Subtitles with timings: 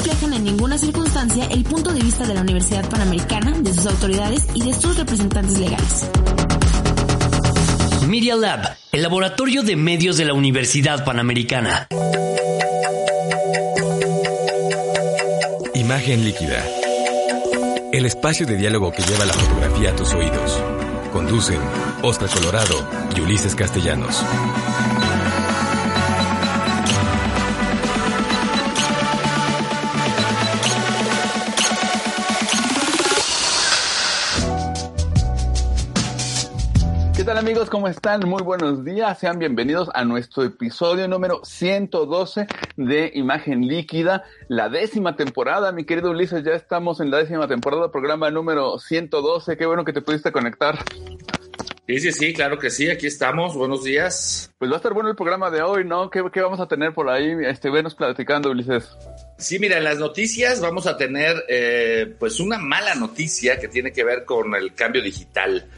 [0.00, 4.46] reflejan en ninguna circunstancia el punto de vista de la Universidad Panamericana, de sus autoridades
[4.54, 6.08] y de sus representantes legales.
[8.08, 11.86] Media Lab, el laboratorio de medios de la Universidad Panamericana.
[15.74, 16.64] Imagen líquida.
[17.92, 20.58] El espacio de diálogo que lleva la fotografía a tus oídos.
[21.12, 21.60] Conducen
[22.02, 24.24] Oscar Colorado y Ulises Castellanos.
[37.50, 37.68] Amigos?
[37.68, 38.20] ¿Cómo están?
[38.28, 39.18] Muy buenos días.
[39.18, 45.72] Sean bienvenidos a nuestro episodio número 112 de Imagen Líquida, la décima temporada.
[45.72, 49.56] Mi querido Ulises, ya estamos en la décima temporada, programa número 112.
[49.56, 50.78] Qué bueno que te pudiste conectar.
[51.88, 54.52] Sí, sí, sí, claro que sí, aquí estamos, buenos días.
[54.56, 56.08] Pues va a estar bueno el programa de hoy, ¿no?
[56.08, 57.34] ¿Qué, qué vamos a tener por ahí?
[57.44, 58.96] Este, venos platicando, Ulises.
[59.38, 63.90] Sí, mira, en las noticias vamos a tener eh, pues una mala noticia que tiene
[63.90, 65.68] que ver con el cambio digital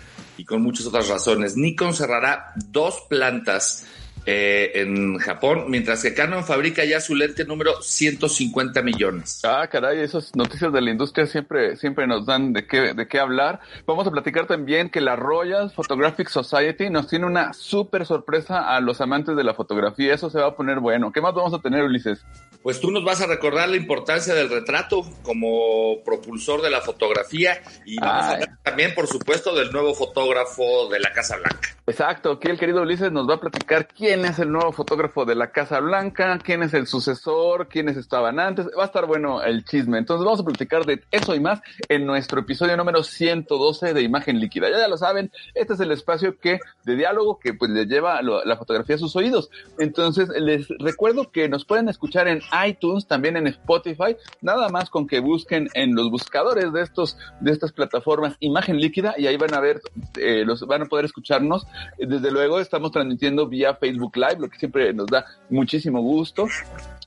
[0.43, 1.57] y con muchas otras razones.
[1.57, 3.87] Nikon cerrará dos plantas
[4.27, 9.41] eh, en Japón, mientras que Canon fabrica ya su lente número 150 millones.
[9.45, 13.19] Ah, caray, esas noticias de la industria siempre, siempre nos dan de qué, de qué
[13.19, 13.61] hablar.
[13.87, 18.81] Vamos a platicar también que la Royal Photographic Society nos tiene una súper sorpresa a
[18.81, 20.15] los amantes de la fotografía.
[20.15, 21.13] Eso se va a poner bueno.
[21.13, 22.25] ¿Qué más vamos a tener, Ulises?
[22.63, 27.61] Pues tú nos vas a recordar la importancia del retrato como propulsor de la fotografía
[27.85, 31.77] y vamos a hablar también, por supuesto, del nuevo fotógrafo de la Casa Blanca.
[31.93, 35.35] Exacto, aquí el querido Ulises nos va a platicar quién es el nuevo fotógrafo de
[35.35, 38.67] la Casa Blanca, quién es el sucesor, quiénes estaban antes.
[38.79, 39.99] Va a estar bueno el chisme.
[39.99, 41.61] Entonces vamos a platicar de eso y más
[41.91, 44.71] en nuestro episodio número 112 de Imagen Líquida.
[44.71, 48.23] Ya, ya lo saben, este es el espacio que de diálogo que pues le lleva
[48.23, 49.51] la fotografía a sus oídos.
[49.79, 55.07] Entonces les recuerdo que nos pueden escuchar en iTunes, también en Spotify, nada más con
[55.07, 59.53] que busquen en los buscadores de estos de estas plataformas Imagen Líquida y ahí van
[59.53, 59.83] a ver
[60.17, 61.67] eh, los van a poder escucharnos
[61.99, 66.47] desde luego estamos transmitiendo vía Facebook Live, lo que siempre nos da muchísimo gusto.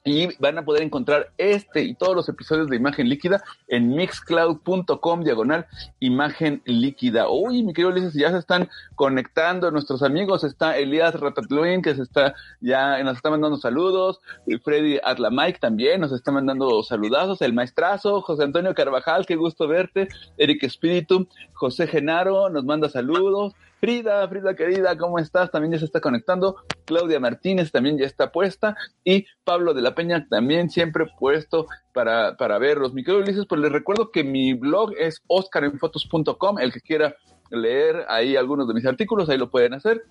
[0.08, 5.24] Y van a poder encontrar este y todos los episodios de Imagen Líquida en mixcloud.com
[5.24, 5.66] diagonal
[6.00, 7.28] Imagen Líquida.
[7.28, 10.44] Uy, mi querido Ulises, ya se están conectando nuestros amigos.
[10.44, 14.22] Está Elías Ratatouille, que se está ya nos está mandando saludos.
[14.64, 17.41] Freddy Atlamike también nos está mandando saludazos.
[17.41, 20.08] El maestrazo, José Antonio Carvajal, qué gusto verte.
[20.38, 23.53] Eric Espíritu, José Genaro nos manda saludos.
[23.85, 25.51] Frida, Frida querida, ¿cómo estás?
[25.51, 26.56] También ya se está conectando.
[26.85, 28.75] Claudia Martínez también ya está puesta.
[29.03, 32.96] Y Pablo de la Peña también siempre puesto para, para verlos.
[32.96, 36.57] Mi querido Ulises, pues les recuerdo que mi blog es oscarenfotos.com.
[36.57, 37.16] El que quiera
[37.51, 40.02] leer ahí algunos de mis artículos, ahí lo pueden hacer.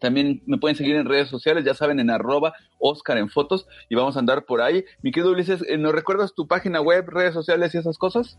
[0.00, 3.94] También me pueden seguir en redes sociales, ya saben, en arroba Oscar en fotos y
[3.94, 4.84] vamos a andar por ahí.
[5.00, 8.36] Mi querido Ulises, ¿nos recuerdas tu página web, redes sociales y esas cosas?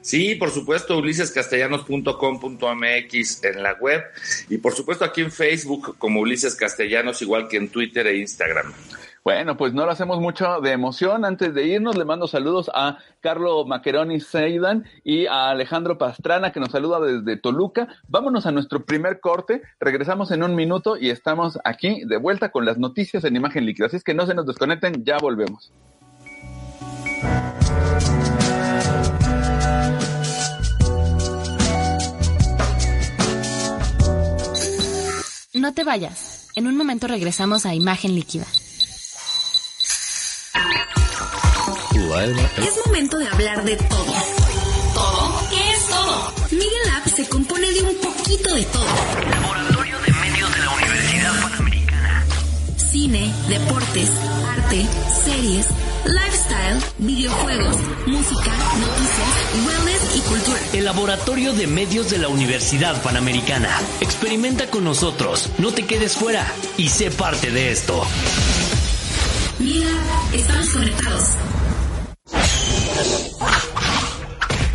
[0.00, 4.02] Sí, por supuesto, ulisescastellanos.com.mx en la web
[4.48, 8.72] y por supuesto aquí en Facebook como Ulises Castellanos, igual que en Twitter e Instagram.
[9.24, 11.24] Bueno, pues no lo hacemos mucho de emoción.
[11.24, 16.58] Antes de irnos, le mando saludos a Carlo Maqueroni Seidan y a Alejandro Pastrana, que
[16.58, 17.86] nos saluda desde Toluca.
[18.08, 19.62] Vámonos a nuestro primer corte.
[19.78, 23.86] Regresamos en un minuto y estamos aquí de vuelta con las noticias en imagen líquida.
[23.86, 25.70] Así es que no se nos desconecten, ya volvemos.
[35.62, 36.48] No te vayas.
[36.56, 38.44] En un momento regresamos a Imagen Líquida.
[42.58, 44.12] Es momento de hablar de todo.
[44.92, 45.48] ¿Todo?
[45.50, 46.32] ¿Qué es todo?
[46.50, 48.86] Miguel App se compone de un poquito de todo.
[49.30, 52.26] Laboratorio de medios de la Universidad Panamericana.
[52.76, 54.10] Cine, deportes,
[54.48, 54.84] arte,
[55.24, 55.68] series,
[56.04, 57.76] lifestyle, videojuegos,
[58.06, 60.60] música, noticias, wellness y cultura.
[60.72, 63.68] El laboratorio de medios de la Universidad Panamericana.
[64.00, 66.46] Experimenta con nosotros, no te quedes fuera
[66.76, 68.02] y sé parte de esto.
[69.58, 69.90] Mira,
[70.32, 71.24] estamos conectados.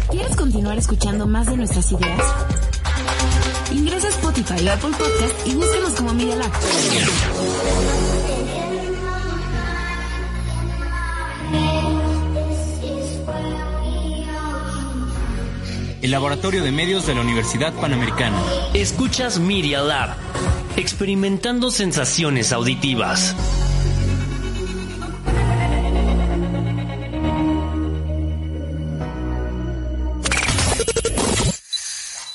[0.10, 2.22] ¿Quieres continuar escuchando más de nuestras ideas?
[3.72, 6.52] Ingresa a Spotify o Apple Podcast y búscanos como Media Lab.
[16.08, 18.42] El laboratorio de medios de la Universidad Panamericana.
[18.74, 20.16] Escuchas Media Lab,
[20.78, 23.36] experimentando sensaciones auditivas.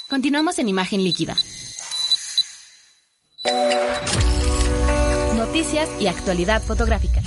[0.07, 1.35] Continuamos en imagen líquida.
[5.35, 7.23] Noticias y actualidad fotográfica.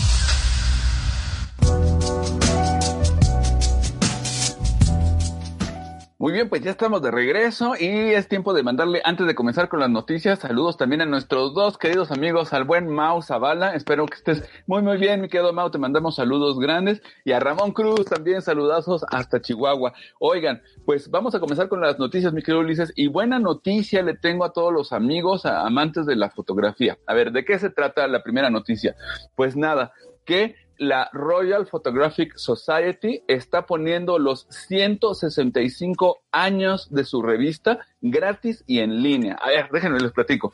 [6.26, 9.70] Muy bien, pues ya estamos de regreso y es tiempo de mandarle, antes de comenzar
[9.70, 13.76] con las noticias, saludos también a nuestros dos queridos amigos, al buen Mau Zavala.
[13.76, 15.70] Espero que estés muy, muy bien, mi querido Mau.
[15.70, 17.04] Te mandamos saludos grandes.
[17.26, 19.94] Y a Ramón Cruz también saludazos hasta Chihuahua.
[20.18, 22.92] Oigan, pues vamos a comenzar con las noticias, mi querido Ulises.
[22.96, 26.98] Y buena noticia le tengo a todos los amigos, a amantes de la fotografía.
[27.06, 28.96] A ver, ¿de qué se trata la primera noticia?
[29.36, 29.94] Pues nada,
[30.26, 38.80] que la Royal Photographic Society está poniendo los 165 años de su revista gratis y
[38.80, 39.36] en línea.
[39.36, 40.54] A ver, déjenme les platico.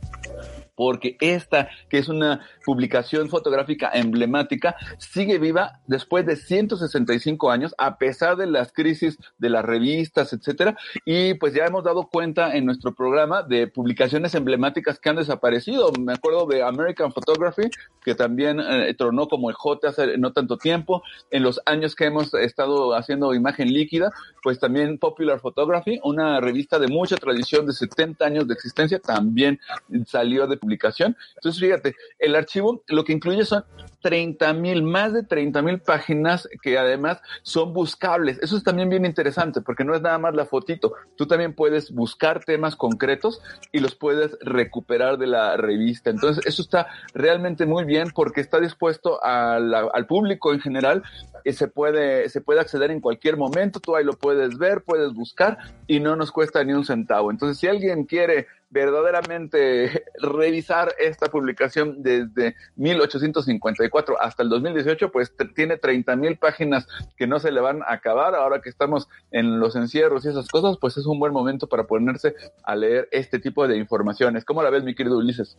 [0.76, 7.98] porque esta, que es una publicación fotográfica emblemática, sigue viva después de 165 años, a
[7.98, 10.78] pesar de las crisis de las revistas, etcétera.
[11.06, 15.92] Y pues ya hemos dado cuenta en nuestro programa de publicaciones emblemáticas que han desaparecido.
[16.00, 17.70] Me acuerdo de American Photography,
[18.04, 21.04] que también eh, tronó como el J hace no tanto tiempo.
[21.32, 24.12] En los años que hemos estado haciendo imagen líquida,
[24.42, 29.60] pues también Popular Photography, una revista de mucha tradición de 70 años de existencia, también
[30.06, 31.16] salió de publicación.
[31.36, 33.66] Entonces, fíjate, el archivo lo que incluye son
[34.02, 38.40] 30 mil, más de 30 mil páginas que además son buscables.
[38.42, 40.94] Eso es también bien interesante porque no es nada más la fotito.
[41.18, 43.42] Tú también puedes buscar temas concretos
[43.72, 46.10] y los puedes recuperar de la revista.
[46.10, 51.04] Entonces, eso está realmente muy bien porque está dispuesto al público en general
[51.44, 53.80] y se puede, se puede acceder en cualquier momento.
[53.80, 57.32] Tú ahí lo puedes ver, puedes buscar y no nos cuesta ni un centavo.
[57.32, 65.78] Entonces, si alguien quiere verdaderamente revisar esta publicación desde 1854 hasta el 2018, pues tiene
[65.78, 68.36] 30 mil páginas que no se le van a acabar.
[68.36, 71.84] Ahora que estamos en los encierros y esas cosas, pues es un buen momento para
[71.84, 74.44] ponerse a leer este tipo de informaciones.
[74.44, 75.58] ¿Cómo la ves, mi querido Ulises?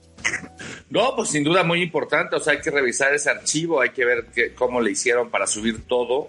[0.90, 2.37] No, pues sin duda muy importante.
[2.37, 5.87] O sea, hay que revisar ese archivo, hay que ver cómo le hicieron para subir
[5.87, 6.28] todo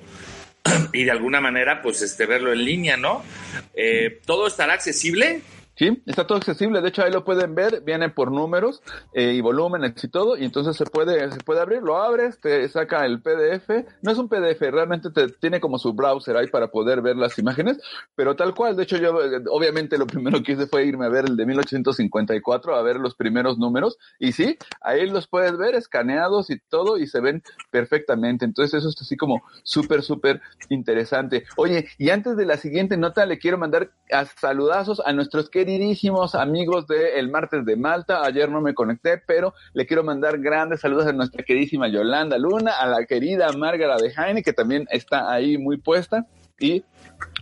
[0.94, 3.24] y de alguna manera, pues, este, verlo en línea, ¿no?
[3.74, 5.42] Eh, ¿Todo estará accesible?
[5.78, 6.82] Sí, está todo accesible.
[6.82, 7.82] De hecho, ahí lo pueden ver.
[7.82, 8.82] Viene por números
[9.14, 10.38] eh, y volúmenes y todo.
[10.38, 11.82] Y entonces se puede, se puede abrir.
[11.82, 13.70] Lo abres, te saca el PDF.
[14.02, 17.38] No es un PDF, realmente te tiene como su browser ahí para poder ver las
[17.40, 17.78] imágenes.
[18.16, 18.78] Pero tal cual.
[18.78, 21.46] De hecho, yo eh, obviamente lo primero que hice fue irme a ver el de
[21.46, 23.98] 1854, a ver los primeros números.
[24.18, 28.46] Y sí, ahí los puedes ver escaneados y todo y se ven perfectamente.
[28.46, 30.40] Entonces eso es así como súper, súper
[30.70, 31.44] interesante.
[31.58, 35.65] Oye, y antes de la siguiente nota, le quiero mandar a saludazos a nuestros que
[35.66, 38.24] queridísimos amigos de El Martes de Malta.
[38.24, 42.74] Ayer no me conecté, pero le quiero mandar grandes saludos a nuestra queridísima Yolanda Luna,
[42.74, 46.28] a la querida Márgara de Jaime, que también está ahí muy puesta.
[46.60, 46.84] Y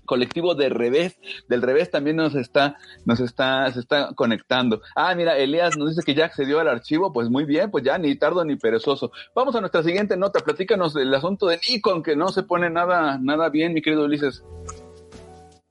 [0.05, 4.81] colectivo de revés, del revés también nos está, nos está, se está conectando.
[4.95, 7.97] Ah, mira, Elías nos dice que ya accedió al archivo, pues muy bien, pues ya
[7.97, 9.11] ni tardo ni perezoso.
[9.35, 13.19] Vamos a nuestra siguiente nota, platícanos del asunto de Nikon, que no se pone nada,
[13.21, 14.45] nada bien, mi querido Ulises.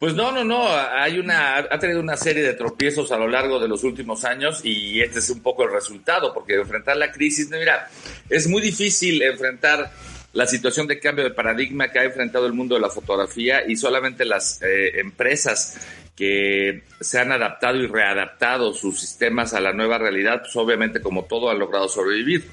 [0.02, 3.60] Pues no, no, no, hay una, ha tenido una serie de tropiezos a lo largo
[3.60, 7.48] de los últimos años y este es un poco el resultado, porque enfrentar la crisis,
[7.50, 7.88] mira,
[8.28, 9.92] es muy difícil enfrentar
[10.32, 13.76] la situación de cambio de paradigma que ha enfrentado el mundo de la fotografía y
[13.76, 15.78] solamente las eh, empresas
[16.16, 21.26] que se han adaptado y readaptado sus sistemas a la nueva realidad, pues obviamente como
[21.26, 22.50] todo han logrado sobrevivir.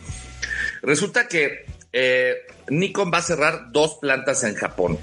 [0.84, 5.00] Resulta que eh, Nikon va a cerrar dos plantas en Japón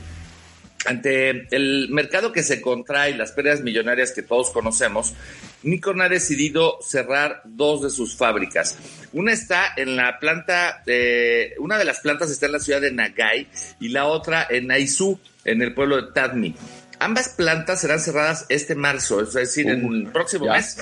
[0.86, 5.14] ante el mercado que se contrae y las pérdidas millonarias que todos conocemos,
[5.62, 8.76] Nikon ha decidido cerrar dos de sus fábricas.
[9.12, 12.92] Una está en la planta, eh, una de las plantas está en la ciudad de
[12.92, 13.48] Nagai
[13.80, 16.54] y la otra en Aizu, en el pueblo de Tadmi.
[16.98, 20.78] Ambas plantas serán cerradas este marzo, es decir, en el próximo mes.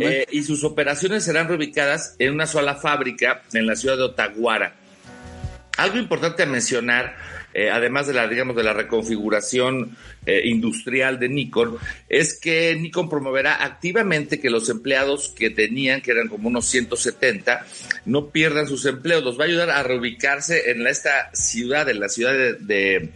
[0.00, 4.76] Eh, y sus operaciones serán reubicadas en una sola fábrica en la ciudad de Otaguara.
[5.78, 7.16] Algo importante a mencionar
[7.54, 11.76] eh, además de la, digamos, de la reconfiguración eh, industrial de Nikon,
[12.08, 17.66] es que Nikon promoverá activamente que los empleados que tenían, que eran como unos 170,
[18.06, 19.22] no pierdan sus empleos.
[19.22, 23.10] Los va a ayudar a reubicarse en esta ciudad, en la ciudad de,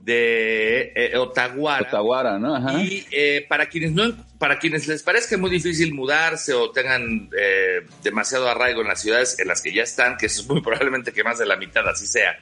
[0.00, 2.38] de eh, Otaguara.
[2.40, 2.82] ¿no?
[2.82, 3.06] Y
[3.48, 7.30] para quienes no, para quienes les parezca muy difícil mudarse o tengan
[8.02, 11.22] demasiado arraigo en las ciudades en las que ya están, que es muy probablemente que
[11.22, 12.36] más de la mitad así sea,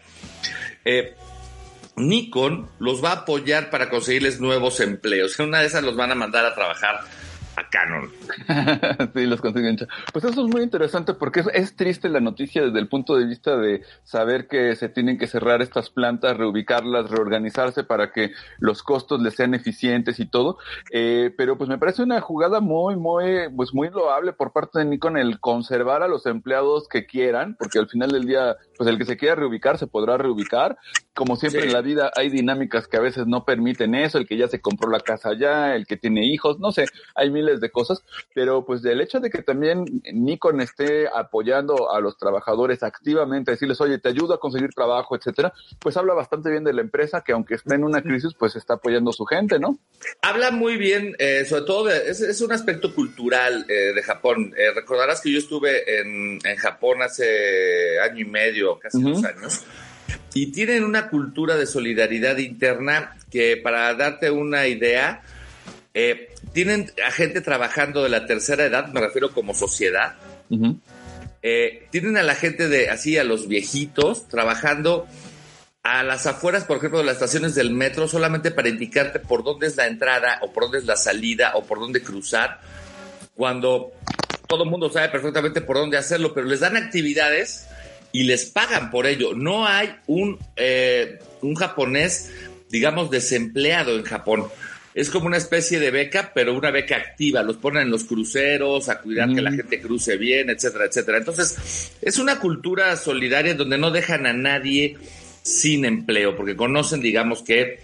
[0.84, 1.14] eh,
[1.96, 5.38] Nikon los va a apoyar para conseguirles nuevos empleos.
[5.38, 7.00] En una de esas los van a mandar a trabajar
[7.70, 8.10] Canon.
[9.14, 9.76] sí, los consiguen.
[10.12, 13.56] Pues eso es muy interesante porque es, triste la noticia desde el punto de vista
[13.56, 19.20] de saber que se tienen que cerrar estas plantas, reubicarlas, reorganizarse para que los costos
[19.22, 20.58] les sean eficientes y todo.
[20.92, 24.84] Eh, pero pues me parece una jugada muy, muy, pues muy loable por parte de
[24.84, 28.98] Nikon el conservar a los empleados que quieran, porque al final del día, pues el
[28.98, 30.76] que se quiera reubicar se podrá reubicar.
[31.20, 34.38] Como siempre en la vida hay dinámicas que a veces no permiten eso, el que
[34.38, 37.70] ya se compró la casa allá, el que tiene hijos, no sé, hay miles de
[37.70, 38.02] cosas,
[38.34, 43.82] pero pues del hecho de que también Nikon esté apoyando a los trabajadores activamente, decirles,
[43.82, 47.32] oye, te ayudo a conseguir trabajo, etcétera, pues habla bastante bien de la empresa que
[47.32, 49.78] aunque esté en una crisis, pues está apoyando a su gente, ¿no?
[50.22, 54.54] Habla muy bien, eh, sobre todo, es, un aspecto cultural eh, de Japón.
[54.56, 59.66] Eh, recordarás que yo estuve en, en, Japón hace año y medio, casi dos años.
[60.34, 65.22] Y tienen una cultura de solidaridad interna que, para darte una idea,
[65.92, 70.14] eh, tienen a gente trabajando de la tercera edad, me refiero como sociedad.
[71.42, 75.06] Eh, tienen a la gente de así, a los viejitos, trabajando
[75.82, 79.66] a las afueras, por ejemplo, de las estaciones del metro, solamente para indicarte por dónde
[79.66, 82.60] es la entrada, o por dónde es la salida, o por dónde cruzar,
[83.34, 83.92] cuando
[84.46, 87.66] todo el mundo sabe perfectamente por dónde hacerlo, pero les dan actividades
[88.12, 89.34] y les pagan por ello.
[89.34, 92.30] No hay un, eh, un japonés,
[92.68, 94.46] digamos, desempleado en Japón
[94.92, 97.42] es como una especie de beca, pero una beca activa.
[97.42, 101.18] Los ponen en los cruceros, a cuidar que la gente cruce bien, etcétera, etcétera.
[101.18, 104.96] Entonces, es una cultura solidaria donde no dejan a nadie
[105.42, 107.80] sin empleo, porque conocen, digamos que,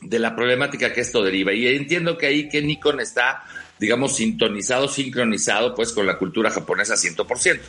[0.00, 1.52] de la problemática que esto deriva.
[1.52, 3.44] Y entiendo que ahí que Nikon está,
[3.80, 7.60] digamos, sintonizado, sincronizado, pues, con la cultura japonesa 100%.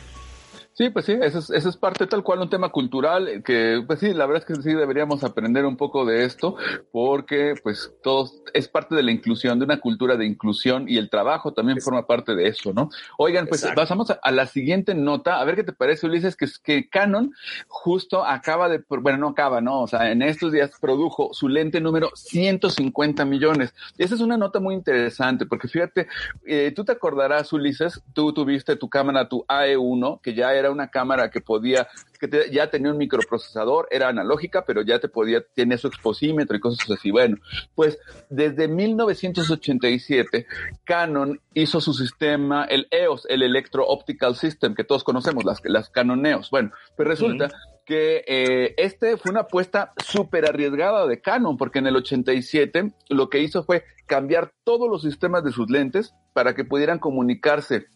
[0.80, 3.84] Sí, pues sí, eso es, eso es parte tal cual un tema cultural eh, que,
[3.86, 6.56] pues sí, la verdad es que sí deberíamos aprender un poco de esto
[6.90, 11.10] porque, pues, todos es parte de la inclusión, de una cultura de inclusión y el
[11.10, 12.88] trabajo también forma parte de eso, ¿no?
[13.18, 16.88] Oigan, pues pasamos a, la siguiente nota, a ver qué te parece, Ulises, que, que
[16.88, 17.34] Canon
[17.68, 19.82] justo acaba de, bueno, no acaba, ¿no?
[19.82, 23.74] O sea, en estos días produjo su lente número 150 millones.
[23.98, 26.08] Esa es una nota muy interesante porque fíjate,
[26.46, 30.88] eh, tú te acordarás, Ulises, tú tuviste tu cámara, tu AE1, que ya era una
[30.88, 35.78] cámara que podía, que ya tenía un microprocesador, era analógica, pero ya te podía, tiene
[35.78, 37.10] su exposímetro y cosas así.
[37.10, 37.36] Bueno,
[37.74, 37.98] pues
[38.28, 40.46] desde 1987,
[40.84, 45.90] Canon hizo su sistema, el EOS, el Electro Optical System, que todos conocemos, las, las
[45.90, 46.50] Canon EOS.
[46.50, 47.50] Bueno, pues resulta
[47.90, 53.28] que eh, este fue una apuesta súper arriesgada de Canon, porque en el 87 lo
[53.28, 57.86] que hizo fue cambiar todos los sistemas de sus lentes para que pudieran comunicarse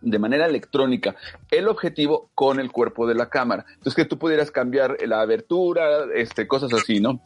[0.00, 1.16] de manera electrónica
[1.50, 3.64] el objetivo con el cuerpo de la cámara.
[3.68, 7.20] Entonces que tú pudieras cambiar la abertura, este, cosas así, ¿no?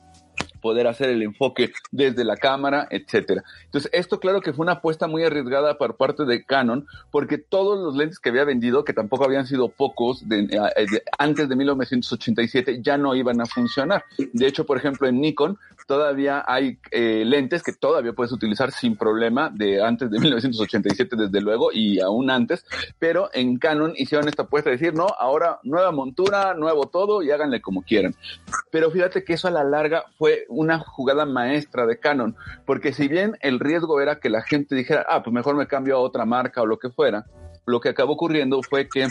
[0.60, 3.42] poder hacer el enfoque desde la cámara, etcétera.
[3.64, 7.78] Entonces, esto claro que fue una apuesta muy arriesgada por parte de Canon, porque todos
[7.78, 12.80] los lentes que había vendido, que tampoco habían sido pocos de, eh, antes de 1987,
[12.82, 14.04] ya no iban a funcionar.
[14.18, 15.58] De hecho, por ejemplo, en Nikon
[15.90, 21.40] todavía hay eh, lentes que todavía puedes utilizar sin problema de antes de 1987 desde
[21.40, 22.64] luego y aún antes,
[23.00, 27.32] pero en Canon hicieron esta apuesta de decir, no, ahora nueva montura, nuevo todo y
[27.32, 28.14] háganle como quieran.
[28.70, 33.08] Pero fíjate que eso a la larga fue una jugada maestra de Canon, porque si
[33.08, 36.24] bien el riesgo era que la gente dijera, ah, pues mejor me cambio a otra
[36.24, 37.26] marca o lo que fuera,
[37.66, 39.06] lo que acabó ocurriendo fue que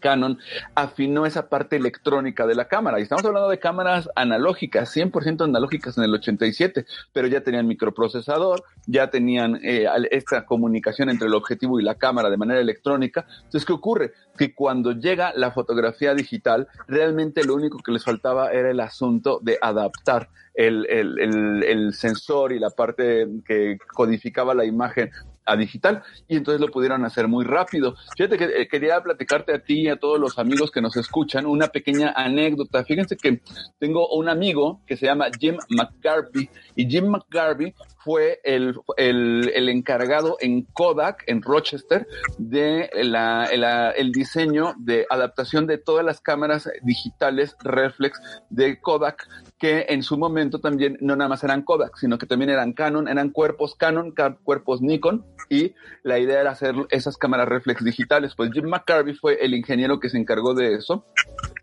[0.00, 0.38] Canon
[0.74, 2.98] afinó esa parte electrónica de la cámara.
[2.98, 8.64] Y estamos hablando de cámaras analógicas, 100% analógicas en el 87, pero ya tenían microprocesador,
[8.86, 13.26] ya tenían eh, esta comunicación entre el objetivo y la cámara de manera electrónica.
[13.36, 14.12] Entonces, ¿qué ocurre?
[14.36, 19.40] Que cuando llega la fotografía digital, realmente lo único que les faltaba era el asunto
[19.42, 25.10] de adaptar el, sensor y la parte que codificaba la imagen
[25.44, 27.96] a digital y entonces lo pudieron hacer muy rápido.
[28.16, 31.46] Fíjate que eh, quería platicarte a ti y a todos los amigos que nos escuchan
[31.46, 32.84] una pequeña anécdota.
[32.84, 33.40] Fíjense que
[33.78, 40.36] tengo un amigo que se llama Jim McGarvey y Jim McGarvey fue el, el, encargado
[40.40, 42.06] en Kodak, en Rochester,
[42.38, 48.20] de la, la, el diseño de adaptación de todas las cámaras digitales reflex
[48.50, 49.26] de Kodak,
[49.58, 53.08] que en su momento también no nada más eran Kodak, sino que también eran Canon,
[53.08, 58.34] eran cuerpos Canon, cuerpos Nikon, y la idea era hacer esas cámaras reflex digitales.
[58.36, 61.06] Pues Jim McCarvey fue el ingeniero que se encargó de eso.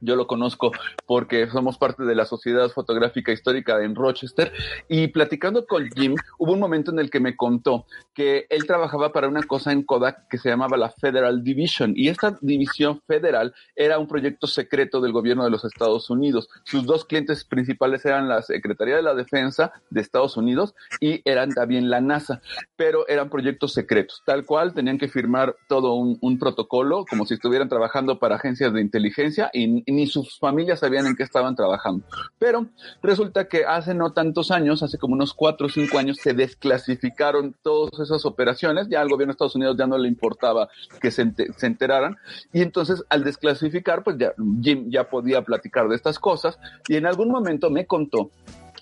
[0.02, 0.72] Yo lo conozco
[1.06, 4.52] porque somos parte de la Sociedad Fotográfica Histórica en Rochester
[4.90, 9.14] y platicando con Jim, hubo un momento en el que me contó que él trabajaba
[9.14, 13.54] para una cosa en Kodak que se llamaba la Federal Division y esta división federal
[13.76, 16.50] era un proyecto secreto del gobierno de los Estados Unidos.
[16.64, 21.52] Sus dos clientes principales eran la Secretaría de la Defensa de Estados Unidos y eran
[21.52, 22.42] también la NASA,
[22.76, 27.36] pero eran proyectos secretos, tal cual tenían que firmar todo un, un protocolo como si
[27.36, 32.06] estuvieran trabajando para agencias de inteligencia y, ni sus familias sabían en qué estaban trabajando.
[32.40, 32.68] Pero
[33.02, 37.56] resulta que hace no tantos años, hace como unos cuatro o cinco años, se desclasificaron
[37.62, 40.70] todas esas operaciones, ya al gobierno de Estados Unidos ya no le importaba
[41.02, 42.18] que se, se enteraran,
[42.54, 47.06] y entonces al desclasificar, pues ya Jim ya podía platicar de estas cosas, y en
[47.06, 48.32] algún momento me contó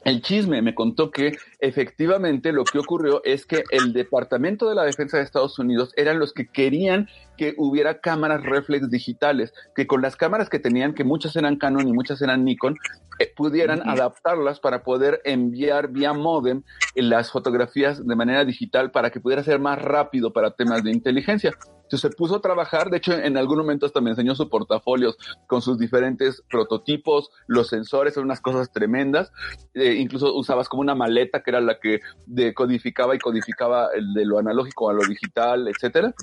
[0.06, 4.84] el chisme me contó que efectivamente lo que ocurrió es que el Departamento de la
[4.84, 10.02] Defensa de Estados Unidos eran los que querían que hubiera cámaras reflex digitales, que con
[10.02, 12.76] las cámaras que tenían, que muchas eran Canon y muchas eran Nikon,
[13.19, 16.63] eh, pudieran adaptarlas para poder enviar vía modem
[16.95, 21.54] las fotografías de manera digital para que pudiera ser más rápido para temas de inteligencia.
[21.89, 25.15] Entonces se puso a trabajar, de hecho en algún momento hasta me enseñó su portafolio
[25.48, 29.32] con sus diferentes prototipos, los sensores, son unas cosas tremendas,
[29.74, 34.40] eh, incluso usabas como una maleta que era la que decodificaba y codificaba de lo
[34.40, 36.14] analógico a lo digital, etcétera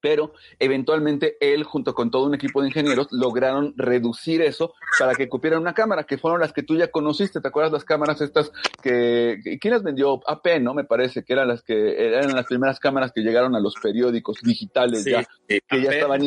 [0.00, 5.28] pero eventualmente él junto con todo un equipo de ingenieros lograron reducir eso para que
[5.28, 8.52] cupieran una cámara, que fueron las que tú ya conociste, ¿te acuerdas las cámaras estas
[8.82, 10.20] que, quién las vendió?
[10.26, 10.74] AP, ¿no?
[10.74, 14.40] Me parece que eran las que eran las primeras cámaras que llegaron a los periódicos
[14.42, 16.22] digitales sí, ya, sí, que ya estaban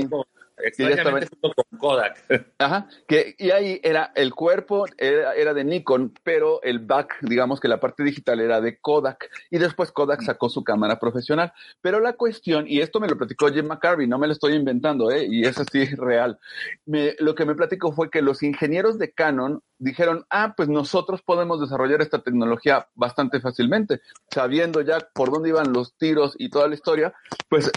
[1.30, 2.26] junto con Kodak.
[2.60, 7.60] Ajá, que, y ahí era el cuerpo, era, era, de Nikon, pero el back, digamos
[7.60, 11.54] que la parte digital era de Kodak, y después Kodak sacó su cámara profesional.
[11.82, 15.12] Pero la cuestión, y esto me lo platicó Jim McCarvey, no me lo estoy inventando,
[15.12, 15.26] ¿eh?
[15.30, 16.40] y es así real,
[16.86, 21.22] me, lo que me platicó fue que los ingenieros de Canon dijeron, ah, pues nosotros
[21.24, 26.68] podemos desarrollar esta tecnología bastante fácilmente, sabiendo ya por dónde iban los tiros y toda
[26.68, 27.14] la historia,
[27.50, 27.72] pues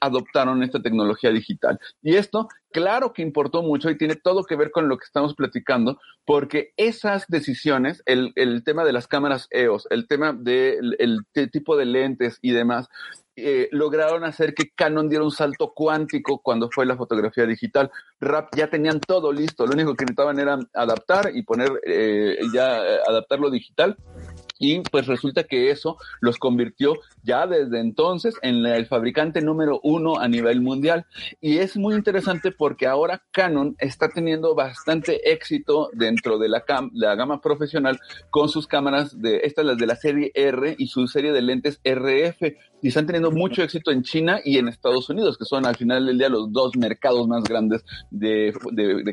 [0.00, 1.78] adoptaron esta tecnología digital.
[2.02, 5.34] Y esto, claro que importó mucho y tiene todo que ver con lo que estamos
[5.34, 11.20] platicando, porque esas decisiones, el, el tema de las cámaras EOS, el tema del de
[11.34, 12.88] el tipo de lentes y demás,
[13.36, 17.90] eh, lograron hacer que Canon diera un salto cuántico cuando fue la fotografía digital.
[18.20, 22.78] Rap ya tenían todo listo, lo único que necesitaban era adaptar y poner eh, ya
[22.78, 23.96] eh, adaptarlo digital.
[24.58, 30.18] Y pues resulta que eso los convirtió ya desde entonces en el fabricante número uno
[30.18, 31.06] a nivel mundial.
[31.40, 36.90] Y es muy interesante porque ahora Canon está teniendo bastante éxito dentro de la, cam
[36.94, 37.98] la gama profesional
[38.30, 41.80] con sus cámaras de estas las de la serie R y su serie de lentes
[41.84, 42.56] RF.
[42.84, 46.04] Y están teniendo mucho éxito en China y en Estados Unidos, que son al final
[46.04, 48.52] del día los dos mercados más grandes de,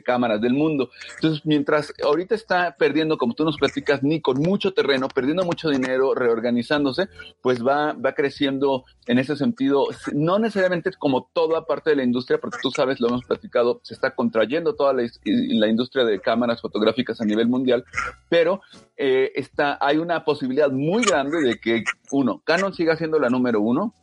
[0.03, 0.89] cámaras del mundo.
[1.15, 6.13] Entonces, mientras ahorita está perdiendo, como tú nos platicas, Nikon, mucho terreno, perdiendo mucho dinero,
[6.13, 7.07] reorganizándose,
[7.41, 12.41] pues va, va creciendo en ese sentido, no necesariamente como toda parte de la industria,
[12.41, 16.60] porque tú sabes, lo hemos platicado, se está contrayendo toda la, la industria de cámaras
[16.60, 17.86] fotográficas a nivel mundial,
[18.27, 18.60] pero
[18.97, 23.61] eh, está, hay una posibilidad muy grande de que, uno, Canon siga siendo la número
[23.62, 23.93] uno,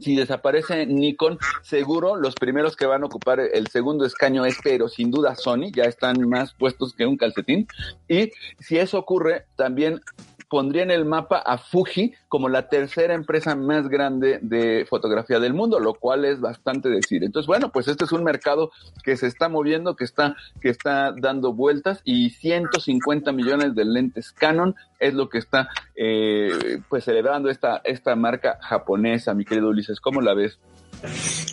[0.00, 4.88] si desaparece Nikon, seguro los primeros que van a ocupar el segundo escaño es, pero
[4.88, 7.68] sin duda Sony, ya están más puestos que un calcetín.
[8.08, 10.00] Y si eso ocurre, también
[10.50, 15.54] pondría en el mapa a Fuji como la tercera empresa más grande de fotografía del
[15.54, 17.22] mundo, lo cual es bastante decir.
[17.22, 18.72] Entonces, bueno, pues este es un mercado
[19.04, 24.32] que se está moviendo, que está, que está dando vueltas y 150 millones de lentes
[24.32, 30.00] Canon es lo que está eh, pues celebrando esta, esta marca japonesa, mi querido Ulises.
[30.00, 30.58] ¿Cómo la ves?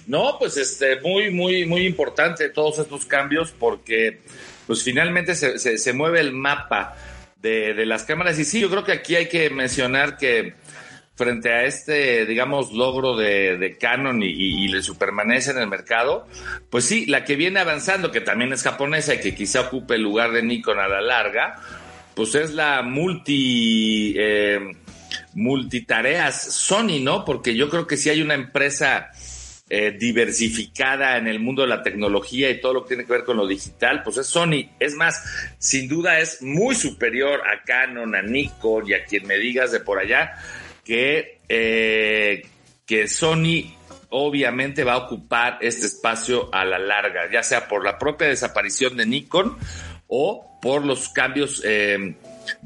[0.07, 4.21] No, pues este, muy, muy, muy importante todos estos cambios porque
[4.65, 6.95] pues finalmente se, se, mueve el mapa
[7.41, 8.37] de, de, las cámaras.
[8.39, 10.55] Y sí, yo creo que aquí hay que mencionar que
[11.15, 16.27] frente a este, digamos, logro de, de Canon y, y, y, en el mercado,
[16.69, 20.03] pues sí, la que viene avanzando, que también es japonesa y que quizá ocupe el
[20.03, 21.59] lugar de Nikon a la larga,
[22.15, 24.13] pues es la multi...
[24.17, 24.59] Eh,
[25.33, 27.23] multitareas Sony, ¿no?
[27.23, 29.11] Porque yo creo que si hay una empresa
[29.69, 33.23] eh, diversificada en el mundo de la tecnología y todo lo que tiene que ver
[33.25, 34.69] con lo digital, pues es Sony.
[34.79, 35.23] Es más,
[35.57, 39.81] sin duda es muy superior a Canon, a Nikon y a quien me digas de
[39.81, 40.33] por allá
[40.85, 42.47] que, eh,
[42.85, 43.75] que Sony
[44.09, 48.95] obviamente va a ocupar este espacio a la larga, ya sea por la propia desaparición
[48.95, 49.57] de Nikon
[50.07, 52.15] o por los cambios eh,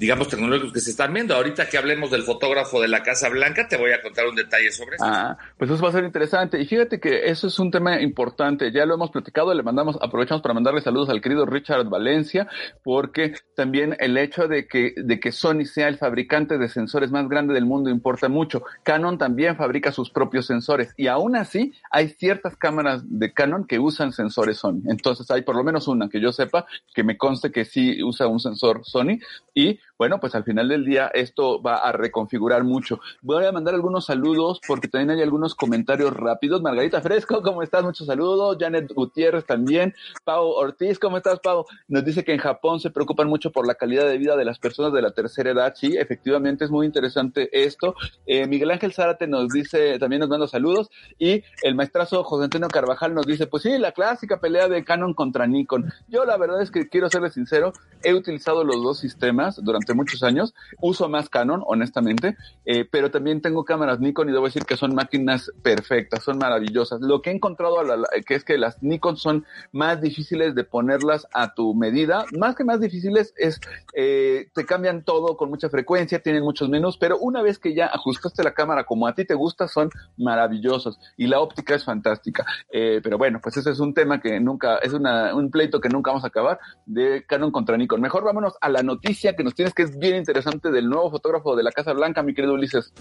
[0.01, 1.35] digamos, tecnológicos que se están viendo.
[1.35, 4.71] Ahorita que hablemos del fotógrafo de la Casa Blanca, te voy a contar un detalle
[4.71, 5.05] sobre eso.
[5.05, 6.59] Ah, pues eso va a ser interesante.
[6.59, 8.71] Y fíjate que eso es un tema importante.
[8.71, 12.47] Ya lo hemos platicado, le mandamos, aprovechamos para mandarle saludos al querido Richard Valencia,
[12.83, 17.29] porque también el hecho de que, de que Sony sea el fabricante de sensores más
[17.29, 18.63] grande del mundo importa mucho.
[18.81, 23.77] Canon también fabrica sus propios sensores y aún así hay ciertas cámaras de Canon que
[23.77, 24.81] usan sensores Sony.
[24.87, 28.25] Entonces hay por lo menos una que yo sepa que me conste que sí usa
[28.25, 29.19] un sensor Sony
[29.53, 32.99] y bueno, pues al final del día esto va a reconfigurar mucho.
[33.21, 36.59] Voy a mandar algunos saludos porque también hay algunos comentarios rápidos.
[36.59, 37.83] Margarita Fresco, ¿cómo estás?
[37.83, 38.57] Muchos saludos.
[38.59, 39.93] Janet Gutiérrez también.
[40.23, 41.65] Pau Ortiz, ¿cómo estás, Pau?
[41.87, 44.57] Nos dice que en Japón se preocupan mucho por la calidad de vida de las
[44.57, 45.73] personas de la tercera edad.
[45.75, 47.93] Sí, efectivamente es muy interesante esto.
[48.25, 50.89] Eh, Miguel Ángel Zárate nos dice, también nos manda saludos.
[51.19, 55.13] Y el maestrazo José Antonio Carvajal nos dice, pues sí, la clásica pelea de Canon
[55.13, 55.93] contra Nikon.
[56.07, 60.23] Yo la verdad es que quiero serle sincero, he utilizado los dos sistemas durante muchos
[60.23, 60.53] años.
[60.79, 64.95] Uso más Canon, honestamente, eh, pero también tengo cámaras Nikon y debo decir que son
[64.95, 67.01] máquinas perfectas, son maravillosas.
[67.01, 67.77] Lo que he encontrado
[68.25, 72.25] que es que las Nikon son más difíciles de ponerlas a tu medida.
[72.37, 73.59] Más que más difíciles es,
[73.93, 77.87] eh, te cambian todo con mucha frecuencia, tienen muchos menús, pero una vez que ya
[77.87, 82.45] ajustaste la cámara como a ti te gusta, son maravillosos y la óptica es fantástica.
[82.71, 85.89] Eh, pero bueno, pues ese es un tema que nunca, es una, un pleito que
[85.89, 88.01] nunca vamos a acabar de Canon contra Nikon.
[88.01, 91.55] Mejor vámonos a la noticia que nos tienes que es bien interesante del nuevo fotógrafo
[91.55, 92.93] de la Casa Blanca, mi querido Ulises.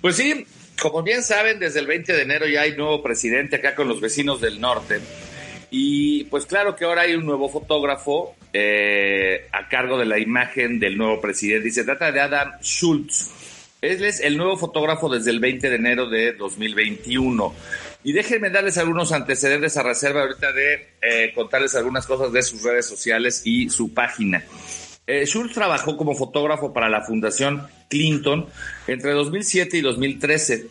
[0.00, 0.46] Pues sí,
[0.80, 4.00] como bien saben, desde el 20 de enero ya hay nuevo presidente acá con los
[4.00, 5.00] vecinos del norte.
[5.70, 10.80] Y pues claro que ahora hay un nuevo fotógrafo eh, a cargo de la imagen
[10.80, 13.30] del nuevo presidente y se trata de Adam Schultz.
[13.80, 17.54] Él es el nuevo fotógrafo desde el 20 de enero de 2021.
[18.02, 22.62] Y déjenme darles algunos antecedentes a reserva ahorita de eh, contarles algunas cosas de sus
[22.62, 24.42] redes sociales y su página.
[25.08, 28.46] Eh, Schultz trabajó como fotógrafo para la Fundación Clinton
[28.86, 30.66] entre 2007 y 2013.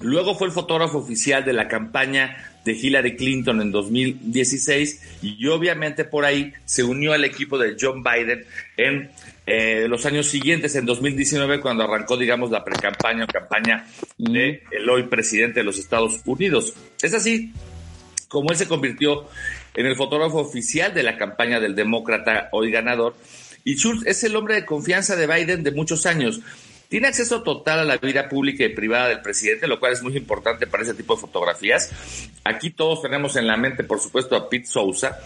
[0.00, 6.04] Luego fue el fotógrafo oficial de la campaña de Hillary Clinton en 2016 y obviamente
[6.04, 8.46] por ahí se unió al equipo de John Biden
[8.78, 9.10] en
[9.44, 13.86] eh, los años siguientes, en 2019, cuando arrancó, digamos, la pre-campaña o campaña
[14.16, 16.72] de el hoy presidente de los Estados Unidos.
[17.02, 17.52] Es así
[18.28, 19.26] como él se convirtió
[19.74, 23.14] en el fotógrafo oficial de la campaña del demócrata hoy ganador.
[23.64, 26.40] Y Schultz es el hombre de confianza de Biden de muchos años.
[26.88, 30.14] Tiene acceso total a la vida pública y privada del presidente, lo cual es muy
[30.16, 31.90] importante para ese tipo de fotografías.
[32.44, 35.18] Aquí todos tenemos en la mente, por supuesto, a Pete Sousa.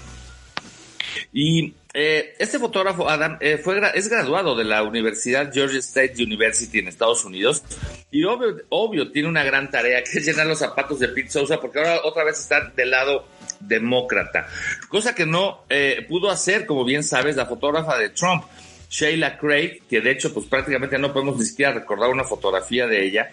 [1.39, 6.79] Y eh, este fotógrafo, Adam, eh, fue, es graduado de la Universidad Georgia State University
[6.79, 7.63] en Estados Unidos.
[8.11, 11.81] Y obvio, tiene una gran tarea, que es llenar los zapatos de Pete Sousa, porque
[11.81, 13.29] ahora otra vez está del lado
[13.61, 14.49] demócrata.
[14.89, 18.45] Cosa que no eh, pudo hacer, como bien sabes, la fotógrafa de Trump,
[18.89, 23.05] Sheila Craig, que de hecho, pues prácticamente no podemos ni siquiera recordar una fotografía de
[23.05, 23.29] ella.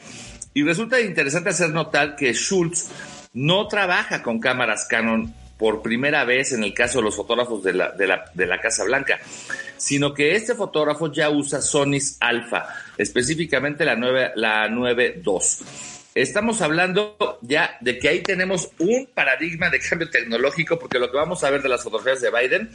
[0.54, 2.90] Y resulta interesante hacer notar que Schultz
[3.32, 7.74] no trabaja con cámaras Canon por primera vez en el caso de los fotógrafos de
[7.74, 9.20] la, de la, de la Casa Blanca,
[9.78, 15.62] sino que este fotógrafo ya usa Sony's Alpha, específicamente la 9, la 9.2.
[16.16, 21.18] Estamos hablando ya de que ahí tenemos un paradigma de cambio tecnológico, porque lo que
[21.18, 22.70] vamos a ver de las fotografías de Biden,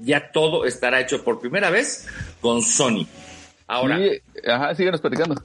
[0.00, 2.08] ya todo estará hecho por primera vez
[2.40, 3.06] con Sony.
[3.66, 3.98] Ahora.
[3.98, 5.40] Sí, ajá, síguenos platicando.